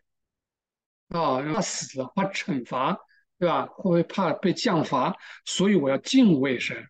[1.09, 2.97] 啊，怕死了，怕惩罚，
[3.37, 3.65] 对吧？
[3.65, 5.13] 会不会怕被降罚？
[5.43, 6.87] 所以我要敬畏神，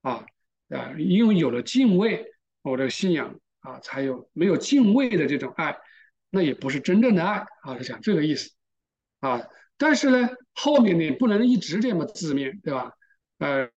[0.00, 0.26] 啊
[0.70, 2.26] 啊，因为有了敬畏，
[2.62, 4.28] 我的信仰啊才有。
[4.32, 5.78] 没有敬畏的这种爱，
[6.30, 8.50] 那也不是真正的爱啊，是讲这个意思
[9.20, 9.40] 啊。
[9.76, 12.90] 但是呢，后面呢不能一直这么字面对吧？
[13.38, 13.70] 呃，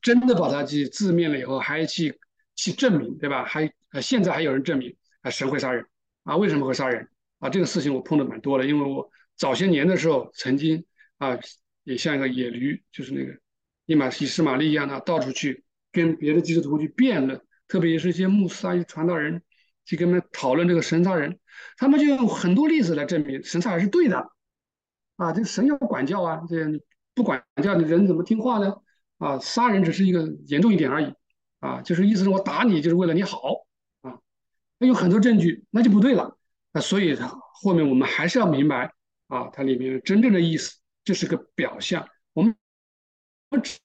[0.00, 2.20] 真的把它去字面了以后，还去
[2.54, 3.44] 去证明，对吧？
[3.44, 5.84] 还，现在还有人证明啊，神会杀人
[6.24, 6.36] 啊？
[6.36, 7.08] 为什么会杀人
[7.38, 7.48] 啊？
[7.48, 10.84] 这个事情我碰的蛮多的，因为我早些年的时候曾经
[11.18, 11.38] 啊，
[11.84, 13.32] 也像一个野驴，就是那个
[13.86, 19.42] 伊玛西斯玛利一样的，到处去跟别的基督徒去辩论，特别是一些穆斯林传道人
[19.84, 21.38] 去跟他们讨论这个神杀人，
[21.76, 24.30] 他们就用很多例子来证明神杀人是对的。
[25.16, 26.80] 啊，这个神要管教啊，这样
[27.14, 28.74] 不管教，你人怎么听话呢？
[29.18, 31.12] 啊，杀人只是一个严重一点而已，
[31.58, 33.66] 啊，就是意思是我打你就是为了你好，
[34.80, 36.38] 那有很多证据，那就不对了。
[36.72, 38.94] 那所以后面我们还是要明白
[39.28, 42.08] 啊，它里面真正的意思就是个表象。
[42.32, 42.56] 我们
[43.62, 43.78] 只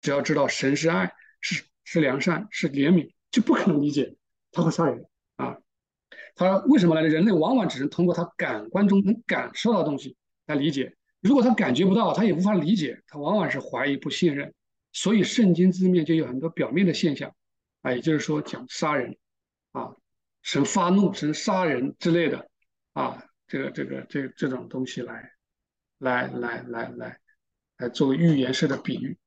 [0.00, 4.14] 只要知道神是爱，是是良善，是怜悯，就不可能理解
[4.52, 5.04] 他会杀人
[5.34, 5.58] 啊。
[6.36, 7.02] 他为什么呢？
[7.02, 10.16] 人类往往只能通过他感官中能感受到的东西
[10.46, 10.96] 来理解。
[11.20, 13.02] 如果他感觉不到，他也无法理解。
[13.08, 14.54] 他往往是怀疑、不信任。
[14.92, 17.34] 所以圣经字面就有很多表面的现象，
[17.82, 19.16] 啊，也就是说讲杀人，
[19.74, 19.94] 啊，
[20.42, 22.48] 神发怒、神杀人之类的，
[22.94, 25.32] 啊，这个、这个、这这种东西来，
[25.98, 27.18] 来、来、来、来，
[27.76, 29.18] 来作为预言式的比喻。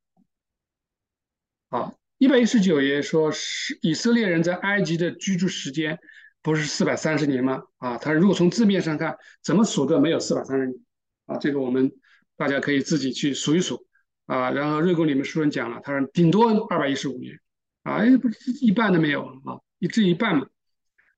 [1.70, 6.00] 好，一百一十九页说是以色列人在埃及的居住时间。
[6.43, 7.64] 不是四百三十年吗？
[7.78, 10.80] 啊，他如果从字面上看，怎么数都没有四百三十年
[11.26, 11.38] 啊。
[11.39, 11.91] 这个我们
[12.38, 13.86] 大家可以自己去数一数
[14.28, 14.52] 啊。
[14.52, 17.38] 然后瑞公里面书人讲了，他说顶多二百一十五年
[17.84, 20.47] 啊，哎，不是一半都没有啊，一至一半嘛。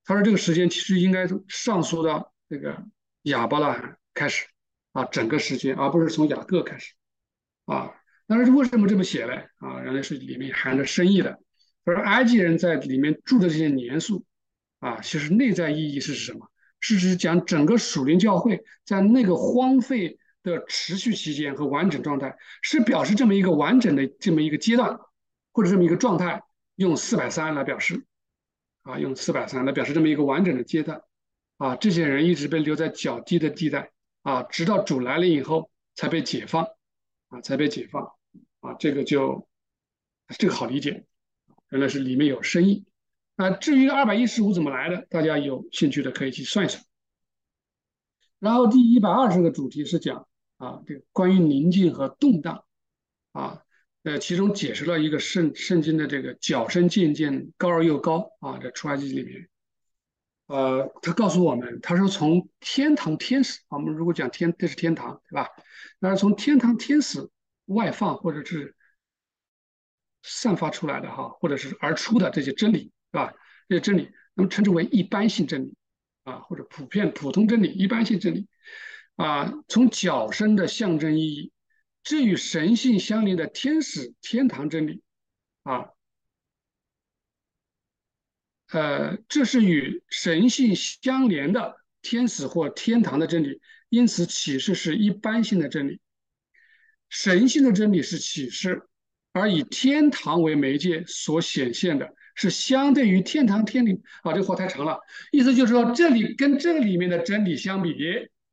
[0.03, 2.84] 他说这个时间其实应该上溯到这个
[3.24, 4.45] 亚伯拉罕开始
[4.91, 6.93] 啊，整个时间，而不是从雅各开始
[7.66, 7.93] 啊。
[8.28, 9.34] 但是为什么这么写呢？
[9.57, 11.39] 啊，原来是里面含着深意的。
[11.86, 14.26] 他说埃及人在里面住的这些年数。
[14.80, 16.49] 啊，其实内在意义是什么？
[16.80, 24.97] 是指讲整个属灵教会在那个荒废的持续期间和完整状态，是表示这么一个完整的这么一个阶段，
[25.51, 26.41] 或者这么一个状态，
[26.78, 28.05] 用四百三来表示，
[28.90, 31.04] 啊，用四百三来表示这么一个完整的阶段，
[31.58, 33.92] 啊，这些人一直被留在较低的地带，
[34.24, 36.66] 啊，直到主来了以后才被解放，
[37.28, 38.12] 啊，才被解放，
[38.62, 39.48] 啊，这个就
[40.40, 41.06] 这个好理解，
[41.70, 42.84] 原来是里面有深意。
[43.36, 46.84] 啊，至于二百一十五怎么来的，大家有兴趣的可以去算一算。
[48.40, 50.28] 然后第一百二十个主题是讲
[50.58, 52.64] 啊，这个关于宁静和动荡。
[53.32, 53.62] 啊，
[54.04, 59.50] 呃，其中解释了一个圣圣经的这个角声渐渐高而又高啊，在出埃及里面，
[60.47, 65.50] 呃，他告诉我们，他说从天堂天使，我们如果讲天，这是天堂，对吧？
[66.00, 67.30] 那是从天堂天使
[67.66, 68.76] 外放或者是
[70.24, 72.91] 散发出来的哈，或者是而出的这些真理。
[73.12, 73.34] 是吧？
[73.68, 75.74] 这些真理，那么称之为一般性真理
[76.26, 78.47] 啊，或者普遍普通真理、一般性真理
[79.16, 79.52] 啊。
[79.68, 81.52] 从角声的象征意义，
[82.04, 85.02] 这与神性相连的天使、天堂真理
[85.64, 85.89] 啊，
[88.72, 93.62] 呃，这是与神性相连的天使或天堂的真理。
[93.89, 96.00] 因此，启示是一般性的真理，
[97.10, 98.84] 神性的真理是启示，
[99.32, 102.14] 而以天堂为媒介所显现的。
[102.36, 104.97] 是相对于天堂天理啊，这话太长了，
[105.30, 107.93] 意思就是说这里跟这里面的真理相比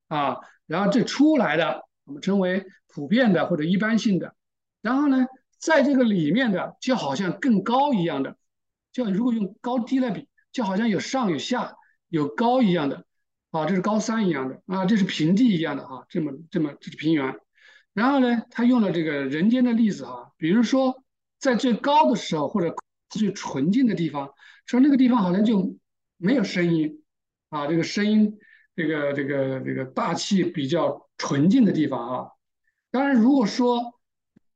[0.08, 2.64] 啊，然后这出来的我们称为
[2.96, 4.34] 普遍的或者一般性的，
[4.80, 5.26] 然后呢，
[5.58, 8.38] 在这个里面的就好像更高一样的，
[8.90, 11.76] 就如果用高低来比，就好像有上有下
[12.08, 13.04] 有高一样的
[13.50, 17.36] 啊，这是高山一样的啊，这是平地一样的啊，这么这么这是平原，
[17.92, 21.04] 然后呢，他用了这个人间的例子啊，比如说
[21.38, 22.74] 在最高的时候或者。
[23.08, 24.34] 最纯净的地方，
[24.66, 25.76] 说那个地方好像就
[26.16, 27.04] 没有声音
[27.50, 28.36] 啊，这个声音，
[28.74, 32.30] 这个这个这个大气比较纯净的地方啊。
[32.96, 33.92] 当然，如果说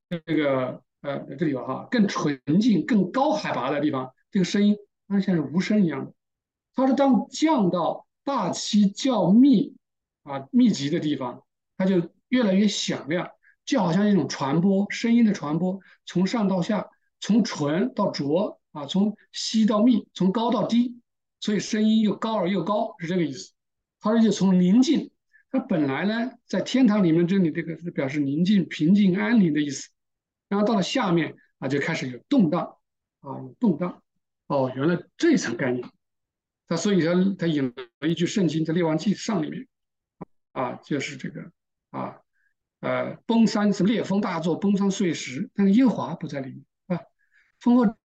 [0.09, 6.15] 这个呃这里边哈更纯净、更高海拔的地方，这个声音它像是无声一样的。
[6.75, 9.77] 它是，当降到大气较密
[10.23, 11.45] 啊密集的地方，
[11.77, 13.31] 它就越来越响亮，
[13.67, 16.89] 就好像一种传播声音的传播，从上到下。
[17.23, 21.03] 从纯到浊啊，从稀到密，从高到低，
[21.39, 23.53] 所以声音又高而又高，是这个意思。
[24.01, 25.10] 它是就从宁静，
[25.51, 29.89] 它本来呢，在天堂里面这里这个是表示宁静、平静、安宁的意思
[30.49, 32.77] 然后到了下面啊，就开始有动荡
[33.21, 34.03] 啊，有动荡。
[34.47, 35.89] 哦，原来这一层概念。
[36.67, 39.67] 他所以他他引了一句圣经在列王记上里面
[40.53, 41.51] 啊，就是这个
[41.91, 42.17] 啊
[42.79, 47.05] 呃崩山是烈风大作，崩山碎石，但是耶和华不在里面啊。
[47.59, 47.97] 风后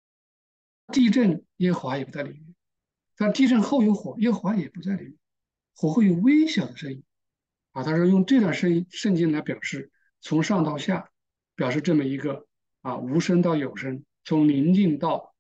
[0.91, 2.55] 地震，耶和华也不在里面。
[3.15, 5.15] 但地震后有火，耶和华也不在里面。
[5.75, 7.03] 火会有微小的声音
[7.75, 7.83] 啊。
[7.83, 11.11] 他说用这段声音圣经来表示从上到下，
[11.55, 12.47] 表示这么一个
[12.81, 15.35] 啊无声到有声，从宁静到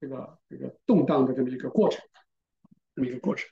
[0.00, 2.00] 这个这个动荡的这么一个过程，
[2.96, 3.48] 这么一个过程。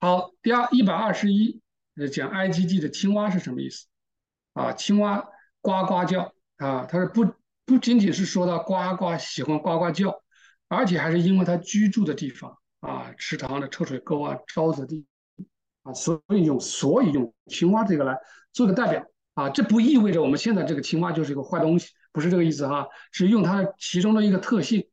[0.00, 1.62] 好，第二一百二十一，
[1.94, 3.86] 呃，讲 I G G 的青蛙是什么意思
[4.52, 4.72] 啊？
[4.72, 5.26] 青蛙
[5.60, 7.24] 呱呱叫啊，它是不
[7.64, 10.20] 不仅仅是说到呱呱喜欢呱呱叫。
[10.68, 15.04] 而且还是因为它居住的地方啊，池塘的臭水沟啊，沼泽地
[15.82, 18.16] 啊，所以用所以用青蛙这个来
[18.52, 19.04] 做个代表
[19.34, 24.88] 啊，这不意味着我们现在这个青蛙就是一个坏东西，不是这个意思哈，是用它其中的一个特性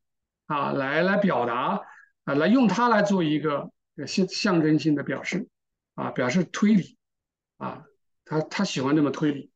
[0.47, 1.81] 啊来来表达
[2.23, 3.71] 啊，来用它来做一个
[4.07, 5.47] 象象征性的表示
[5.95, 6.97] 啊，表示推理
[7.57, 7.83] 啊，
[8.25, 9.51] 他他喜欢这么推理，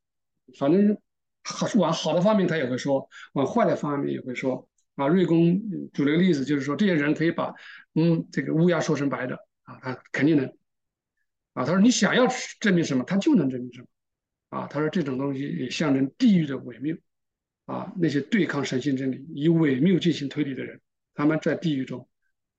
[0.60, 0.98] 反正
[1.44, 4.68] 好往好的方面他也会说，往坏的方面也会说。
[4.96, 5.60] 啊，瑞公
[5.92, 7.52] 举了个例子，就是说这些人可以把
[7.96, 10.48] 嗯这个乌鸦说成白的啊，他肯定能
[11.54, 11.66] 啊。
[11.66, 12.28] 他说你想要
[12.60, 13.88] 证明什么，他就能证明什么
[14.50, 14.68] 啊。
[14.68, 16.96] 他说这种东西也象征地狱的伪谬
[17.66, 20.82] 啊，那些对抗神性真理、以伪谬进行推理的人，
[21.14, 22.08] 他们在地狱中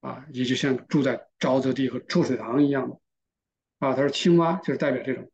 [0.00, 2.98] 啊，也就像住在沼泽地和臭水塘一样的
[3.78, 3.94] 啊。
[3.94, 5.30] 他说青蛙就是代表这种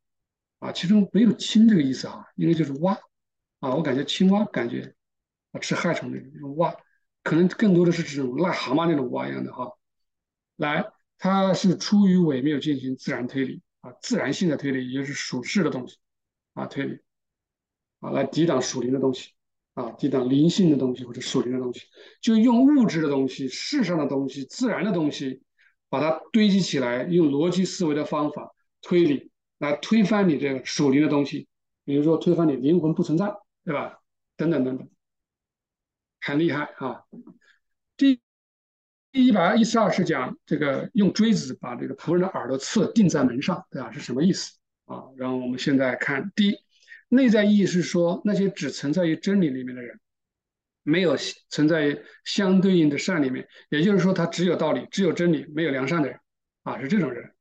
[0.58, 2.98] 啊，其中没有青这个意思啊，应该就是蛙
[3.60, 3.74] 啊。
[3.74, 4.94] 我感觉青蛙感觉
[5.52, 6.74] 啊吃害虫的那种蛙。
[7.22, 9.70] 可能更多的是这种癞蛤蟆那种蛙一样的哈，
[10.56, 10.90] 来，
[11.22, 15.98] 它是出于伪谬进行自然推理啊，自然性的推理，也就是属世的东西
[16.54, 16.98] 啊，推理
[18.00, 19.32] 啊，来抵挡属灵的东西
[19.74, 21.82] 啊，抵挡灵性的东西或者属灵的东西，
[22.22, 25.42] 就用物质的东西、世上的东西、自然的东西，
[25.90, 31.46] 把它堆积起来，用逻辑思维的方法推理来推翻你这个属灵的东西，
[31.84, 34.00] 比如说推翻你灵魂不存在，对吧？
[34.38, 34.88] 等等等等。
[36.22, 37.04] 很厉害啊！
[37.96, 38.20] 第
[39.12, 43.90] 第一百一十二是讲这个用锥子把这个仆人的耳朵刺钉在门上，对吧？
[43.90, 44.52] 是什么意思
[44.84, 45.02] 啊？
[45.16, 46.56] 然后我们现在看第一，
[47.08, 49.98] 内在意义是说那些只存在于真理里面的人，
[50.84, 51.16] 没有
[51.48, 56.16] 存在于相对应的善里面，也就是说他只有道理，只有真理，没有良善的人
[56.62, 57.32] 啊，是这种人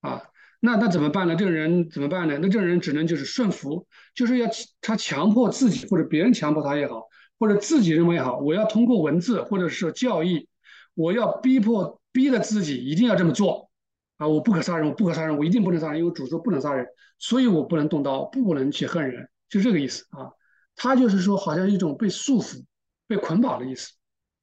[0.00, 0.22] 啊。
[0.60, 1.36] 那那怎么办呢？
[1.36, 2.38] 这种人怎么办呢？
[2.40, 4.48] 那这种人只能就是顺服，就是要
[4.82, 7.08] 他强迫自己或者别人强迫他也好。
[7.36, 10.48] 或者自己认为也好，我要通过文字或者是教义，
[10.94, 13.70] 我要逼迫逼着自己一定要这么做
[14.16, 14.26] 啊！
[14.26, 16.86] 我不可杀人，我不可杀人，我一定不能杀人，因为主说不能杀人，
[17.18, 20.30] 所以我不能动刀，不能去恨人，就这个意思啊。
[20.76, 22.64] 他就是说，好像一种被束缚、
[23.06, 23.92] 被捆绑的意思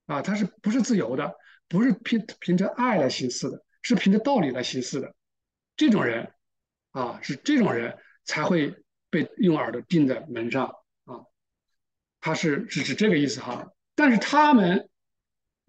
[0.06, 0.22] 啊。
[0.22, 1.34] 他是不是自由的？
[1.68, 5.14] 不是凭凭着爱来行事的，是凭着道理来行事的。
[5.78, 6.30] 这种人
[6.92, 8.76] 啊，是这种人才会
[9.10, 10.66] 被用耳朵钉在门上
[11.06, 11.24] 啊。
[12.20, 14.90] 他是是指这个意思哈，但是他们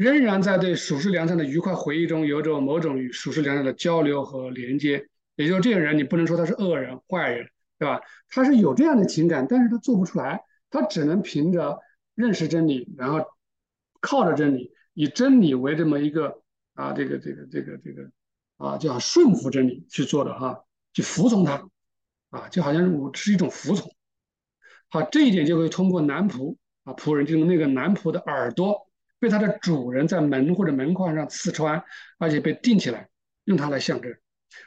[0.02, 5.06] 仍然在对蜀世良善的愉快回忆中有着某种与蜀世良善的交流和连接。
[5.36, 7.48] 也就是这个人，你不能说他是恶人、坏人，
[7.78, 8.00] 对吧？
[8.28, 11.78] 他是有这样的情感，但是他做不出来，他只能凭着
[12.14, 13.24] 认识真理，然后
[14.00, 16.42] 靠着真理，以真理为这么一个
[16.74, 18.10] 啊，这个这个这个这个
[18.58, 21.66] 啊，叫顺服真理去做的哈，去服从他
[22.28, 23.90] 啊，就好像我是一种服从。
[24.90, 28.86] 好，这一点就会通过男仆啊，仆人就是那个男仆的耳朵
[29.22, 31.84] 被它的主人在门或者门框上刺穿，
[32.18, 33.08] 而且被钉起来，
[33.44, 34.12] 用它来象征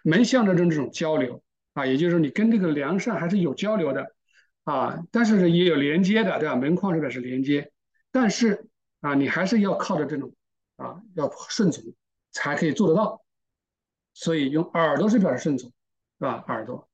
[0.02, 1.44] 门象征着这种交流
[1.74, 4.16] 啊，也就是说你跟这个良善还是有交流的
[4.64, 6.56] 啊，但是也有连接的，对吧？
[6.56, 7.70] 门框这边是连接，
[8.14, 8.66] 但是
[9.02, 10.34] 啊，你还是要靠着这种
[10.78, 11.84] 啊，要顺从
[12.32, 13.26] 才可以做得到，
[14.14, 15.70] 所以用耳朵是表示顺从，
[16.20, 16.46] 是吧？
[16.48, 16.90] 耳朵，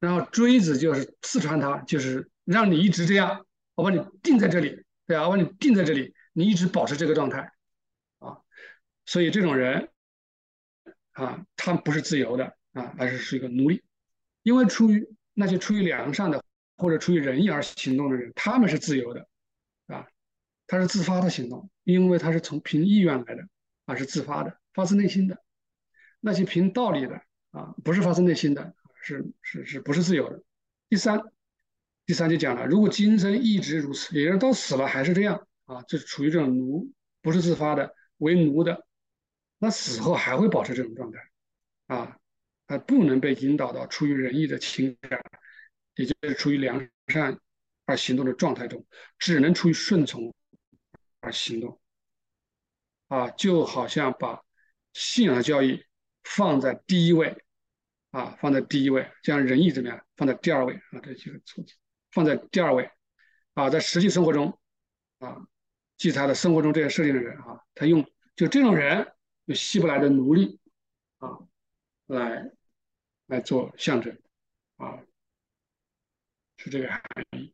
[0.00, 2.30] 然后锥子就是刺穿它，就是。
[2.46, 3.44] 让你一直这样，
[3.74, 7.50] 我把你钉在这里，对啊，我把你钉在这里，你一直保持这个状态，
[8.18, 8.36] 啊，
[9.06, 9.88] 所以这种人，
[11.12, 13.82] 啊，他不是自由的啊，而是是一个奴隶，
[14.42, 16.44] 因为出于那些出于良善的
[16.76, 19.26] 或者出于仁义而行动的人，他们是自由的，
[19.86, 20.06] 啊，
[20.66, 23.48] 他是自发的行动，因为他是从凭意愿来的，
[23.86, 25.42] 啊，是自发的，发自内心的，
[26.20, 27.22] 那些凭道理的，
[27.52, 30.42] 啊，不是发自内心的，是是是不是自由的？
[30.90, 31.22] 第三。
[32.04, 36.90] 第三就讲了，如果今生一直如此，也就是到死了还是这样啊，就处于这种奴，
[37.20, 38.86] 不是自发的，为奴的，
[39.58, 41.18] 那死后还会保持这种状态
[41.86, 42.18] 啊，
[42.66, 45.20] 他不能被引导到出于仁义的情感，
[45.94, 47.38] 也就是出于良善
[47.84, 48.84] 而行动的状态中，
[49.18, 50.34] 只能出于顺从
[51.20, 51.80] 而行动。
[53.08, 54.42] 啊，就好像把
[54.92, 55.86] 信仰教育
[56.24, 57.44] 放在第一位，
[58.10, 60.98] 啊，放在第一位，将仁义怎么样放在第二位啊？
[61.02, 61.74] 这几个错字
[62.10, 62.90] 放在第二位，
[63.54, 64.58] 啊，在实际生活中，
[65.18, 65.46] 啊，
[65.96, 69.12] 记他的生活中这些设定的人啊，他用就这种人，
[69.46, 70.60] 就希伯来的奴隶，
[71.18, 71.38] 啊，
[72.06, 72.50] 来
[73.26, 74.16] 来做象征，
[74.76, 75.00] 啊，
[76.56, 77.02] 是这个含
[77.38, 77.52] 义。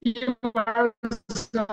[0.00, 0.12] 一
[0.52, 1.66] 百二十三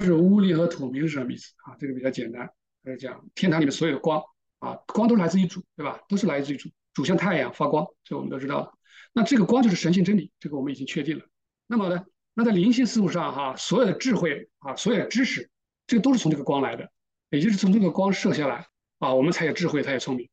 [0.00, 1.76] 是乌力和土明是什么意思啊？
[1.78, 2.50] 这个比较简单，
[2.82, 4.22] 来讲天堂里面所有的光
[4.58, 5.98] 啊，光都是来自于主，对吧？
[6.08, 8.72] 都是来自于主，主像太阳发光，这我们都知道的。
[9.12, 11.24] 那这个光就是神性真理，这个我们已经确定了。
[11.66, 12.04] 那么呢，
[12.34, 15.50] 那在灵性事物上哈，所有的智慧啊，所有的知识，
[15.86, 16.90] 这个都是从这个光来的，
[17.30, 18.66] 也就是从这个光射下来
[18.98, 20.28] 啊，我们才有智慧，才有聪明，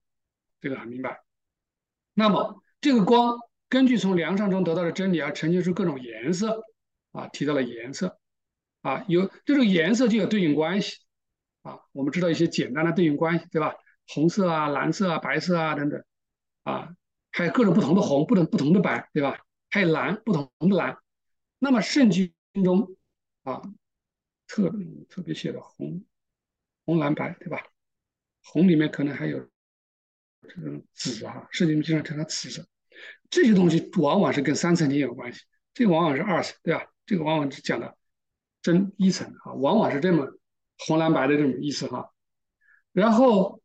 [0.59, 1.21] 这个很明白。
[2.13, 3.37] 那么这个光
[3.69, 6.61] 根据从良善中得到的真理而呈现出各种颜色。
[7.13, 8.17] 啊，提到了颜色，
[8.83, 10.95] 啊，有这种颜色就有对应关系，
[11.61, 13.75] 啊，我们知道一些简单的对应关系，对吧？
[14.07, 16.01] 红色啊，蓝色啊，白色啊等等，
[16.63, 16.87] 啊，
[17.33, 19.37] 还有各种不同的红，不同不同的白，对吧？
[19.69, 20.97] 还有蓝，不同的蓝。
[21.63, 22.33] 那么圣经
[22.63, 22.95] 中
[23.43, 23.61] 啊，
[24.47, 24.73] 特
[25.09, 26.03] 特别写的红、
[26.85, 27.63] 红、蓝、白，对吧？
[28.43, 29.47] 红里面可能还有
[30.41, 32.67] 这种紫啊，圣经经常称它紫色，
[33.29, 36.87] 这些东西往往是跟三层天有关系，这往往是二层，对吧？
[37.05, 37.95] 这个往往是讲的
[38.63, 40.27] 真一层啊，往往是这么
[40.79, 42.11] 红蓝白的这种意思哈。
[42.91, 43.61] 然后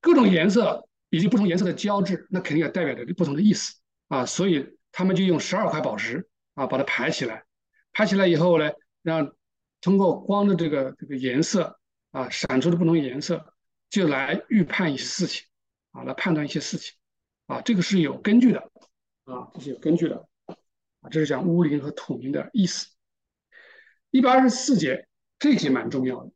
[0.00, 3.74] 各种颜色以及不同颜色的交织，那肯定也代表着不同的意思
[4.08, 4.24] 啊。
[4.24, 6.26] 所以他们就用十二块宝石
[6.56, 7.44] 啊把它排起来，
[7.92, 9.32] 排起来以后呢，让
[9.80, 11.78] 通过光的这个这个颜色
[12.10, 13.54] 啊闪出的不同颜色，
[13.88, 15.46] 就来预判一些事情
[15.92, 16.96] 啊，来判断一些事情
[17.46, 18.58] 啊，这个是有根据的
[19.26, 20.26] 啊，这是有根据的。
[21.08, 22.88] 这是讲乌灵和土灵的意思。
[24.10, 25.06] 一百二十四节，
[25.38, 26.32] 这节蛮重要的。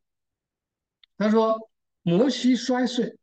[1.19, 1.71] 他说
[2.03, 3.19] ：“摩西摔碎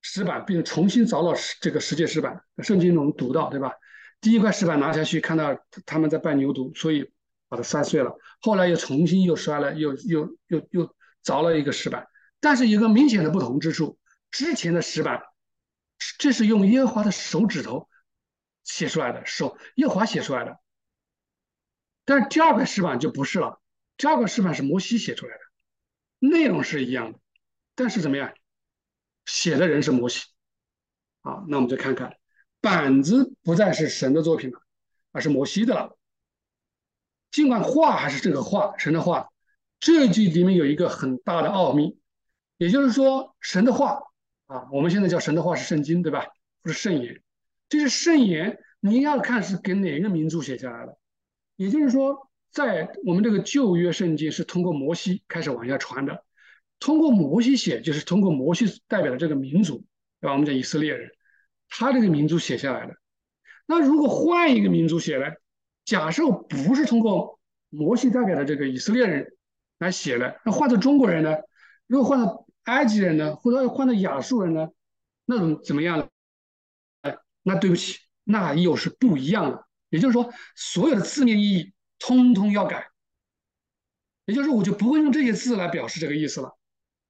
[0.00, 3.74] 石板，并重新凿了这个世界石板。”圣经中读到，对吧？
[4.22, 7.12] 第一块石板拿下去，看到他们在拜牛犊，所以
[7.48, 8.16] 把它摔碎了。
[8.40, 12.08] 后来又重新又摔了，又又又又凿了一个石板。
[12.40, 13.98] 但是有个明显的不同之处：
[14.30, 15.22] 之前的石板，
[16.18, 17.88] 这是用耶和华的手指头
[18.64, 20.58] 写出来的，手耶和华写出来的。
[22.04, 23.60] 但是第二块石板就不是了，
[23.96, 27.18] 第二块石板是摩西写出来的，内容是一样的，
[27.74, 28.32] 但是怎么样，
[29.26, 30.26] 写的人是摩西，
[31.22, 32.16] 啊，那我们就看看，
[32.62, 34.62] 板子不再是神的作品了，
[35.10, 35.98] 而是摩西的了。
[37.30, 39.30] 尽管画还是这个画，神的画，
[39.80, 41.98] 这句里面有一个很大的奥秘，
[42.56, 44.00] 也就是说，神的话
[44.46, 46.26] 啊，我们现在叫神的话是圣经，对吧？
[46.62, 47.20] 不是圣言，
[47.68, 50.96] 这是圣言，你要看是给哪个民族写下来的。
[51.56, 56.24] 也就是说，在我们这个旧约圣经是通过摩西开始往下传的，
[56.78, 59.84] 通过摩西写，就是通过摩西代表的这个民族，
[60.20, 60.32] 对吧？
[60.32, 61.10] 我们叫以色列人，
[61.74, 62.94] 他这个民族写下来的。
[63.66, 65.24] 那如果换一个民族写呢？
[65.84, 69.26] 假设不是通过摩西代表的这个以色列人
[69.78, 71.36] 来写的，那换成中国人呢？
[71.86, 73.34] 如果换成埃及人呢？
[73.34, 74.68] 或者换成亚述人呢？
[75.24, 76.08] 那种怎么样呢？
[77.00, 79.66] 哎，那对不起，那又是不一样的。
[79.88, 82.86] 也就是说，所有的字面意义通通要改。
[84.26, 86.56] 也就是说，我就不会用这些字来表示这个意思了。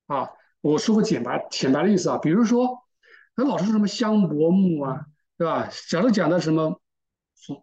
[0.07, 0.31] 啊，
[0.63, 2.87] 我说个简白、浅白的意思啊，比如说，
[3.35, 5.07] 他老是说什么香柏木啊，
[5.39, 5.69] 对吧？
[5.89, 6.81] 假如讲的什么，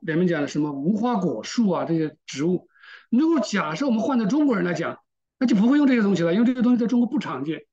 [0.01, 2.67] 里面讲的什么无花果树啊这些植物，
[3.09, 4.99] 如果假设我们换到中国人来讲，
[5.37, 7.65] 那就不会用这些东西了，因为这些东西在中国不常见。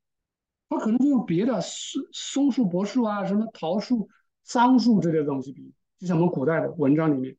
[0.68, 4.08] 他可能就用别的松松树、柏树啊，什么桃树、
[4.42, 5.72] 桑树这类东西比。
[5.98, 7.36] 就像我们古代的文章里面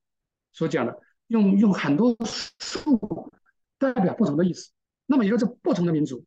[0.53, 0.97] 所讲的，
[1.27, 2.15] 用用很多
[2.59, 3.31] 树
[3.77, 4.71] 代表不同的意思。
[5.05, 6.25] 那么也就是不同的民族，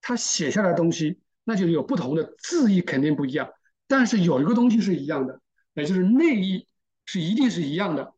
[0.00, 3.48] 他写下来的东西，那就有不同的字义，肯定不一样。
[3.86, 5.40] 但是有一个东西是一样的，
[5.74, 6.66] 也就是内意
[7.04, 8.14] 是一定是一样的。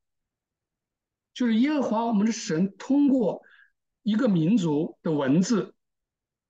[1.35, 3.43] 就是耶和华我们的神通过
[4.03, 5.75] 一个民族的文字，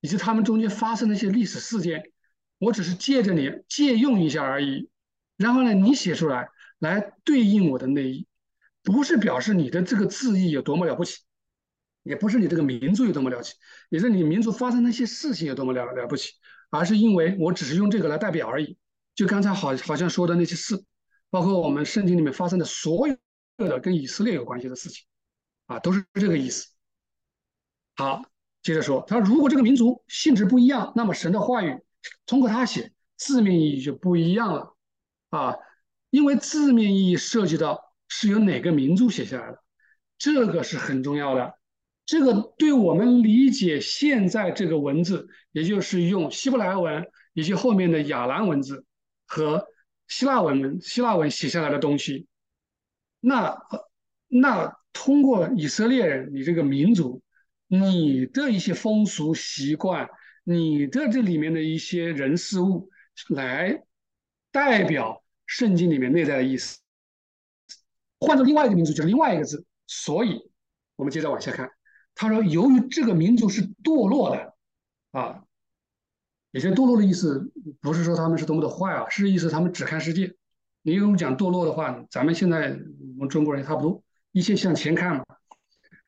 [0.01, 2.13] 以及他们中间发生的一些历史事件，
[2.59, 4.89] 我只是借着你借用一下而已。
[5.37, 6.49] 然后呢，你写出来。
[6.81, 8.29] 来对应我的内意，
[8.85, 11.23] 不是表示你的这个字义有多么了不起，
[12.05, 13.57] 也不是你这个民族有多么了不起，
[13.89, 16.35] 也是你民族发生那些事情有多么了了不起，
[16.71, 18.79] 而是因为我只是用这个来代表而已。
[19.19, 20.81] 就刚才好好像说的那些事，
[21.29, 23.17] 包括我们圣经里面发生的所有
[23.57, 25.05] 的跟以色列有关系的事情，
[25.67, 26.69] 啊，都是这个意思。
[27.97, 28.23] 好，
[28.63, 31.77] 接着说，他说如果这个民族性质不一样，那么神的话语
[32.27, 34.77] 通过他写字面意义就不一样了，
[35.31, 35.57] 啊。
[36.11, 39.59] 因为字面意义涉及到是由哪个民族写下来的，
[40.17, 41.59] 这个是很重要的。
[42.07, 48.87] 这个对我们理解现在这个文字，也就是用希伯来文以及后面的亚兰文字
[49.29, 49.69] 和
[50.09, 52.27] 希腊文希腊文写下来的东西，
[53.21, 53.57] 那
[54.27, 57.23] 那通过以色列人，你这个民族，
[57.69, 60.09] 你的一些风俗习惯，
[60.43, 62.91] 你的这里面的一些人事物，
[63.29, 63.85] 来
[64.51, 66.81] 代表圣经里面内在的意思。
[68.21, 69.65] 换成另外一个民族，就是另外一个字。
[69.87, 70.41] 所以，
[70.97, 71.71] 我们接着往下看。
[72.15, 74.55] 他说：“由于这个民族是堕落的，
[75.13, 75.45] 啊，
[76.51, 80.35] 有些堕落的意思，不是说他们是多么的坏啊，是意思他们只看世界。
[80.83, 82.79] 你用讲堕落的话，咱们现在
[83.17, 85.25] 我们中国人差不多，一切向前看嘛。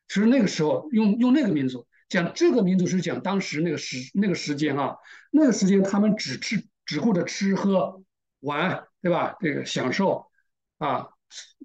[0.07, 4.95] 其实那个时候用用那个民族讲这个民族是讲当时那个时那个时间啊，
[5.31, 8.01] 那个时间他们只吃只顾着吃喝
[8.39, 9.35] 玩，对吧？
[9.39, 10.25] 这个享受
[10.79, 11.07] 啊，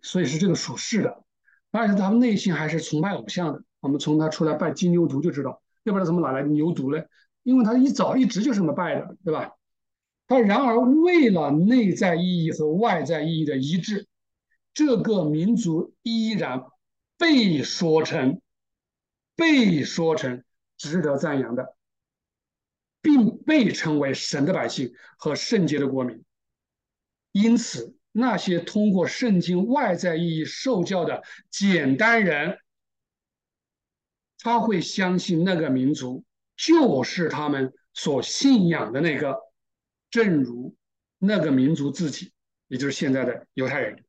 [0.03, 1.24] 所以是这个属世的，
[1.70, 7.05] 而且他们内心还是崇拜偶像的。”我们从他出来拜金牛犊就知道，要不然怎么哪来牛犊呢？
[7.47, 9.53] 因为他一早一直就这么拜的，对吧？
[10.26, 14.09] 他然而为了内在意义和外在意义的一致，
[14.74, 16.64] 这个民族依然
[17.16, 18.40] 被说成
[19.36, 20.42] 被说成
[20.76, 21.76] 值得赞扬的，
[23.01, 26.24] 并被称为神的百姓和圣洁的国民。
[27.30, 32.59] 因此，那些通过圣经外在意义受教的简单人。
[34.38, 36.24] 他会相信那个民族
[36.57, 39.36] 就是他们所信仰的那个，
[40.11, 40.74] 正如
[41.18, 42.32] 那个民族自己，
[42.68, 44.04] 也就是现在的犹太人，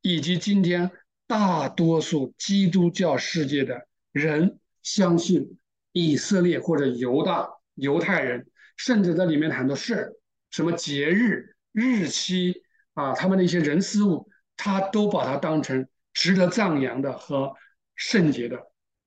[0.00, 0.90] 以及今天
[1.26, 5.58] 大多数基督教世界的人相信
[5.92, 8.46] 以色列或者犹大犹太人，
[8.76, 10.18] 甚至在里面很多事
[10.50, 12.62] 什么节日日期
[12.94, 17.54] 啊，他们的一些人事物，他都把它当成值得赞扬的和
[17.94, 18.58] 圣洁的。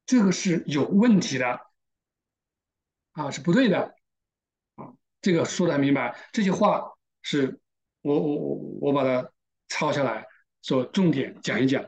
[0.05, 1.59] 这个是有问题的，
[3.13, 3.95] 啊，是不对的，
[4.75, 6.15] 啊，这个说的很明白。
[6.31, 7.59] 这句话是
[8.01, 9.31] 我我我我把它
[9.69, 10.25] 抄下来，
[10.61, 11.85] 做重点讲一讲。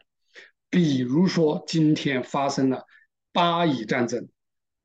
[0.69, 2.85] 比如说今天发生了
[3.31, 4.27] 巴以战争，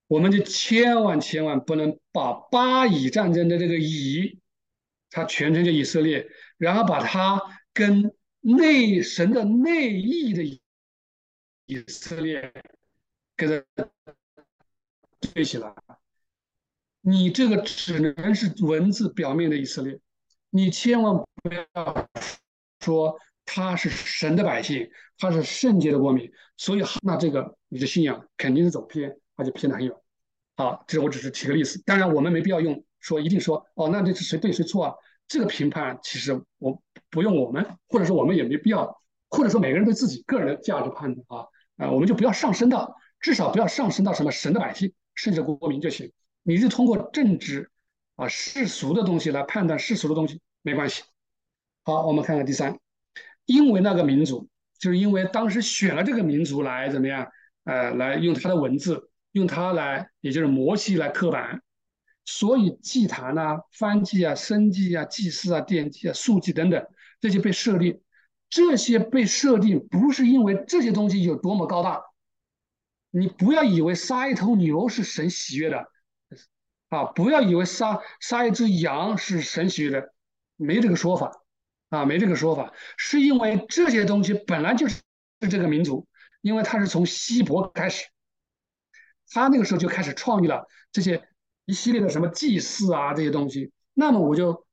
[0.06, 4.38] 我们就千万千万不能把巴以战争的这个以，
[5.10, 6.28] 它全称叫以色列，
[6.58, 7.40] 然后把它
[7.72, 10.44] 跟内神的内意的
[11.66, 12.52] 以色列。
[13.36, 13.88] 跟它
[15.32, 15.74] 对起来，
[17.00, 19.98] 你这个只能是文字表面的以色列，
[20.50, 22.08] 你千万不要
[22.80, 29.94] 说他是神的百姓，他是圣洁的国民，所以那这个你的信仰肯定是走偏，而且偏得很远。
[30.56, 34.94] 好，这我只是提个例子，当然我们没必要用说一定说哦，那这是谁对谁错啊？
[35.26, 41.46] 这个评判其实我不用我们，或者说我们也没必要，或者说每个人对自己个人的价值判断啊，
[41.76, 42.96] 啊，我们就不要上升到。
[43.20, 46.10] 至少不要上升到什么神的百姓、甚至国民就行。
[46.42, 47.70] 你是通过政治
[48.16, 51.02] 啊世俗的东西来判断世俗的东西，没关系。
[51.82, 52.78] 好，我们看看第三，
[53.46, 57.26] 因为那个民族，就是因为当时选了这个民族来怎么样？
[57.64, 61.62] 呃，来用他的文字，用它来，也就是摩西来刻板，
[62.24, 66.84] 所以祭坛啊、翻祭啊、生祭啊、祭祀啊、奠祭啊、素祭等等
[67.20, 68.00] 这些被设立，
[68.48, 72.02] 这些被设定不是因为这些东西有多么高大。
[73.10, 75.86] 你不要以为杀一头牛是神喜悦的，
[76.90, 80.12] 啊，不要以为杀杀一只羊是神喜悦的，
[80.56, 81.42] 没这个说法，
[81.88, 85.00] 啊，没这个说法，是因为这些东西本来就是
[85.50, 86.06] 这个民族，
[86.42, 88.06] 因为他是从西伯开始，
[89.30, 91.26] 他那个时候就开始创立了这些
[91.64, 94.66] 一系列的什么祭祀啊这些东西，那么我就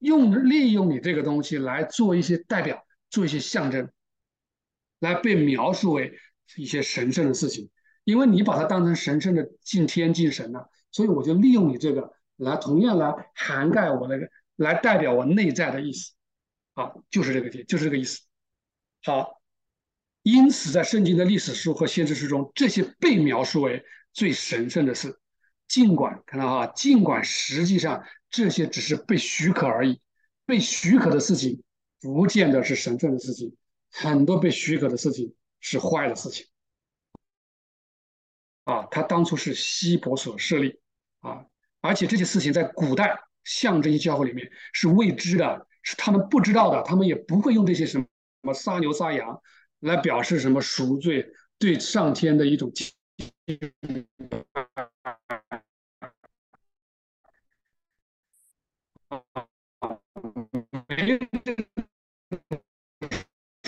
[0.00, 3.90] 用利用你这个东西来做一些代表，做一些象征，
[5.00, 6.18] 来被描述为。
[6.54, 7.68] 一些神圣的事情，
[8.04, 16.14] 因为你把它当成神圣的敬天敬神了，所以我就利用你这个来同样来涵盖我那个，来代表我内在的意思。
[16.74, 18.22] 好，就是这个点，就是这个意思。
[19.02, 19.42] 好，
[20.22, 25.20] 因此在圣经的历史书和先知书中，这些被描述为最神圣的事，
[25.68, 30.00] 尽管看到哈，尽管实际上这些只是被许可而已，
[30.46, 31.62] 被许可的事情
[32.00, 33.54] 不见得是神圣的事情，
[33.90, 35.34] 很多被许可的事情。
[35.58, 36.46] 是坏的事情
[38.64, 38.86] 啊！
[38.88, 40.78] 他当初是西伯所设立
[41.26, 41.44] 啊，
[41.80, 49.40] 而且这些事情在古代象征性教会里面是未知的，是他们不知道的，他们也不会用这些什么什么杀牛杀羊
[49.80, 51.26] 来表示什么赎罪
[51.58, 52.72] 对上天的一种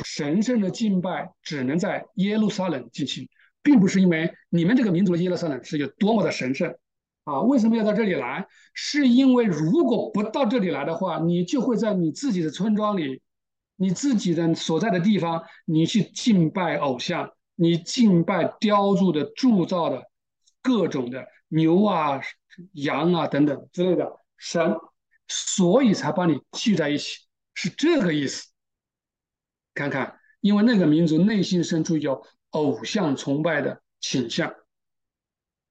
[0.05, 3.29] 神圣的敬拜只能在耶路撒冷进行，
[3.63, 6.77] 并不是因为你们这个民族的耶路撒冷是有多么的神圣
[7.29, 7.41] 啊？
[7.43, 8.47] 为什么要到这里来？
[8.73, 13.21] 是因为如果不到这里来的话，你就会在你自己的村庄里，
[13.77, 20.03] 你自己的所在的地方，你去敬拜偶像，你敬拜雕铸的、铸造的
[20.63, 22.21] 各种的牛啊、
[22.73, 24.77] 羊啊等等之类的神，
[25.27, 27.19] 所以才把你聚在一起，
[27.55, 28.49] 是这个意思。
[29.75, 34.53] 看看，因为那个民族内心深处有偶像崇拜的倾向，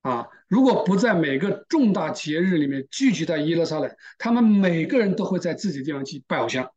[0.07, 6.71] 啊，如果不在每个重大节日里面聚集在耶路撒冷，他们每个人都会在自己的地方去拜偶像，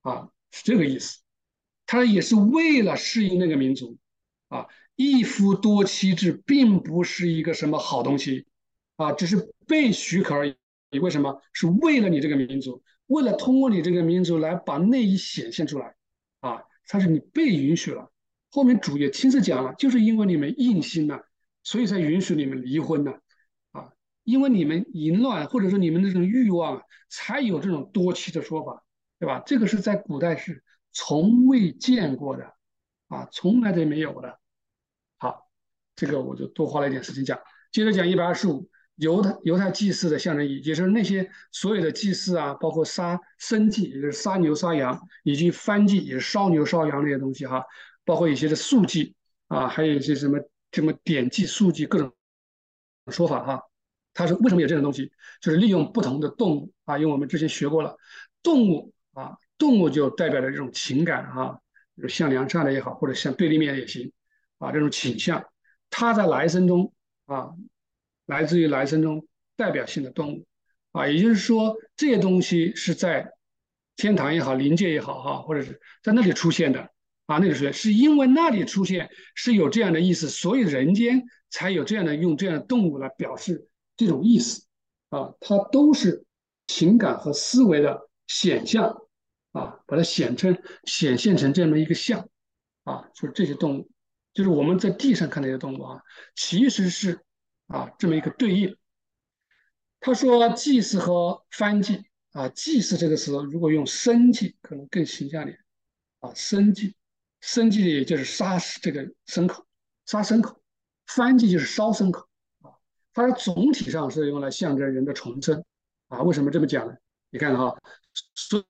[0.00, 1.20] 啊，是这个意思。
[1.86, 3.96] 他也是为了适应那个民族，
[4.48, 4.66] 啊，
[4.96, 8.46] 一夫多妻制并不是一个什么好东西，
[8.96, 10.56] 啊，只是被许可而已。
[11.00, 11.40] 为什么？
[11.52, 15.94] 是为了你这个民族，为了通过你这个民族来把内衣显现出来。
[16.40, 18.10] 啊，他是你被允许了，
[18.50, 21.22] 后面主也亲自讲了，就是因为你们硬心了，
[21.64, 23.12] 所以才允许你们离婚呢。
[23.72, 23.90] 啊，
[24.22, 28.84] 因为你们淫乱或者说你们那种欲望，才有这种多妻的说法，
[29.18, 29.42] 对吧？
[29.44, 30.62] 这个是在古代是
[30.92, 32.54] 从未见过的，
[33.08, 34.38] 啊，从来都没有的。
[35.18, 35.48] 好，
[35.96, 37.36] 这个我就多花了一点时间讲，
[37.72, 38.70] 接着讲一百二十五。
[38.96, 47.64] 犹太犹太祭祀的象征意义，也就是那些所有的祭祀啊，包括杀生祭，也就是杀牛杀羊，以及燔祭，也是烧牛烧羊那些东西哈，
[48.04, 49.16] 包括一些的素祭
[49.48, 50.38] 啊，还有一些什么
[50.74, 52.12] 什么典祭、素祭各种
[53.08, 53.62] 说法哈。
[54.12, 55.10] 它是为什么有这种东西？
[55.40, 57.96] 就是利用不同的动物啊，因为我们之前学过了，
[58.42, 61.58] 动物啊，动物就代表着这种情感啊，
[62.08, 64.12] 像良善的也好，或者像对立面也行
[64.58, 65.44] 啊，这种倾向，
[65.90, 66.92] 它在来生中
[67.26, 67.50] 啊。
[68.26, 70.46] 来自于来生中代表性的动物，
[70.92, 73.30] 啊，也就是说这些东西是在
[73.96, 76.90] 天堂也好，灵界也好，哈，或者是在那里出现的，
[77.26, 84.66] 啊，那里出现是因为那里出现是有这样的意思，所以人间才有这样的用这样的动物来表示这种意思，
[85.08, 86.24] 啊，它都是
[86.66, 88.96] 情感和思维的显象，
[89.52, 92.28] 啊，把它显成显现成这么一个像，
[92.84, 93.90] 啊，就是这些动物，
[94.32, 96.02] 就是我们在地上看那些动物啊，
[96.34, 97.20] 其实是。
[97.66, 98.76] 啊，这么一个对应，
[99.98, 105.58] 他说祭祀和翻祭啊，祭祀这个词如果用生祭可能更形象点。
[106.20, 106.94] 啊，生祭，
[107.44, 109.66] 生祭就是杀这个牲口，
[110.06, 110.58] 杀牲口，
[111.06, 112.26] 翻祭就是烧牲口
[112.62, 112.72] 啊，
[113.12, 115.62] 它总体上是用来象征人的重生
[116.08, 116.96] 啊，为什么这么讲呢？
[117.28, 117.76] 你看哈，
[118.34, 118.64] 所有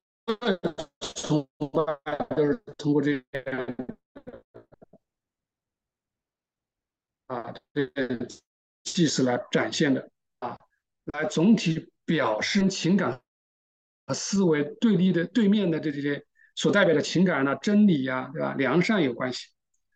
[1.14, 3.74] 崇拜都是通过这个
[7.26, 8.28] 啊，这个。
[8.82, 10.10] 祭祀来展现的
[10.40, 10.58] 啊，
[11.06, 13.22] 来总体表示情感
[14.06, 18.54] 和思维对立的对面的这些所代表的情感呢，真理呀，对吧？
[18.54, 19.48] 良善有关系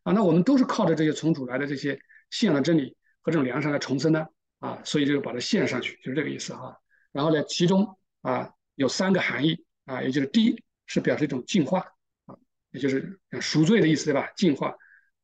[0.03, 0.13] 啊。
[0.13, 4.29] 那我们都是靠着这些从主来的这些信仰的真理和这种良善来重生的
[4.59, 6.77] 啊，所以就是把它献上去，就是这个意思哈。
[7.13, 11.81] 然后呢，其中啊有三个含义啊，也就是第一是表示一种净化
[12.27, 12.37] 啊，
[12.71, 14.31] 也就是赎罪的意思，对吧？
[14.37, 14.75] 净化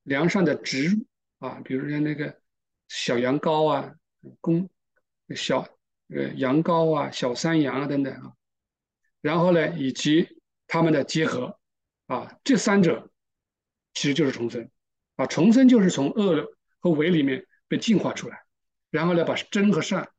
[0.03, 1.05] 良善的植入
[1.39, 2.37] 啊，比如说那个。
[2.87, 3.95] 小羊羔啊，
[4.43, 4.69] 公
[5.35, 5.67] 小
[6.15, 8.35] 呃羊羔啊，小山羊啊等等啊，
[9.23, 10.29] 然后呢，以及
[10.67, 11.59] 它们的结合
[12.07, 13.11] 啊，这三者
[13.93, 14.71] 其实就是重生
[15.17, 18.45] 啊，重生就是从恶和伪里面被净化出来，
[18.91, 20.11] 然后呢，把真和善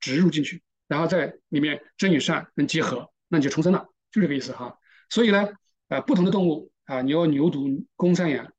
[0.00, 4.78] 植入进去，然后在里面真与善能结合，那你就重生了，就这个意思哈。
[5.08, 5.48] 所以呢，
[5.88, 8.52] 啊，不同的动物啊，牛、牛犊、公山羊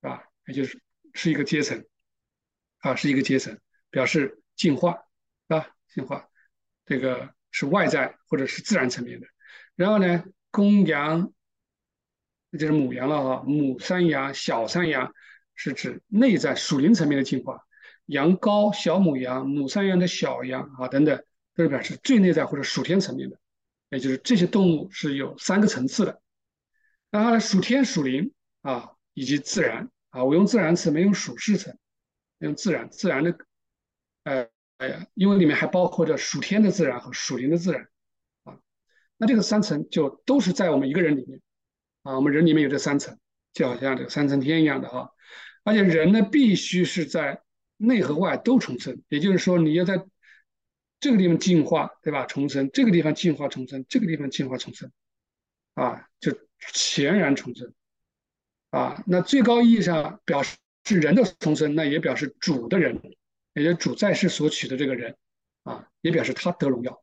[0.00, 0.80] 啊，也就是
[1.14, 1.84] 是一个阶层。
[2.80, 3.58] 啊，是一个阶层，
[3.90, 5.02] 表示进化，
[5.48, 6.28] 啊，进化，
[6.84, 9.26] 这个是外在或者是自然层面的。
[9.76, 11.32] 然后呢，公羊，
[12.52, 15.12] 就是母羊了啊，母山羊、小山羊
[15.54, 17.62] 是指内在属灵层面的进化。
[18.06, 21.22] 羊羔、小母羊、母山羊的小羊啊等等，
[21.54, 23.38] 都是表示最内在或者属天层面的。
[23.90, 26.20] 也就是这些动物是有三个层次的。
[27.10, 28.32] 然后呢，属天、属灵
[28.62, 31.76] 啊，以及自然啊，我用自然词，没用属世层。
[32.40, 33.38] 用自然，自然的，
[34.24, 34.46] 呃，
[35.14, 37.88] 因为里面还包括着属天的自然和属灵的自然，
[39.16, 41.40] 那这个三层就都是在我们一个人里面，
[42.02, 43.18] 啊，我们人里面有这三层，
[43.52, 45.10] 就好像这个三层天一样的哈，
[45.64, 47.42] 而且人呢必须是在
[47.76, 50.04] 内和外都重生，也就是说你要在
[51.00, 52.26] 这个地方进化，对吧？
[52.26, 54.90] 重生，这个地方进化重生，这个地方进化重生，
[55.74, 56.36] 啊，就
[56.72, 57.72] 全然重生，
[58.70, 60.56] 啊，那最高意义上表示。
[60.88, 63.02] 是人的重生，那也表示主的人，
[63.54, 65.16] 也就主在世所取的这个人，
[65.64, 67.02] 啊，也表示他得荣耀，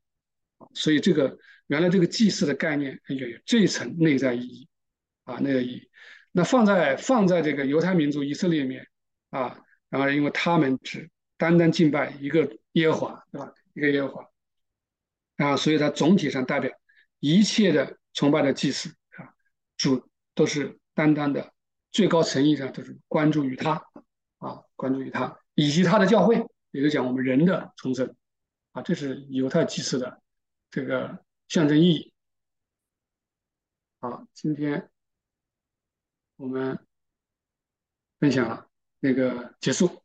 [0.74, 1.38] 所以这个
[1.68, 4.68] 原来这个祭祀的概念有这一层内在意义，
[5.24, 5.90] 啊，内在意义。
[6.32, 8.88] 那放在放在这个犹太民族以色列里面
[9.30, 9.60] 啊，
[9.90, 13.54] 然后因为他们只单单敬拜一个耶和华，对吧？
[13.74, 14.30] 一个耶和华
[15.38, 16.72] 啊，所以它总体上代表
[17.20, 19.30] 一切的崇拜的祭祀啊，
[19.78, 21.54] 主都是单单的
[21.92, 23.82] 最高层意上都是关注于他
[24.40, 28.16] 啊，关注于他以及他的教会，也就讲我们人的重生
[28.72, 30.20] 啊，这是犹太祭祀的
[30.72, 32.14] 这个象征意义。
[34.00, 34.90] 好，今天
[36.36, 36.78] 我们
[38.20, 40.04] 分享了那个结束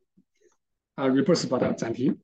[0.94, 2.20] 啊，reverse 把它暂停。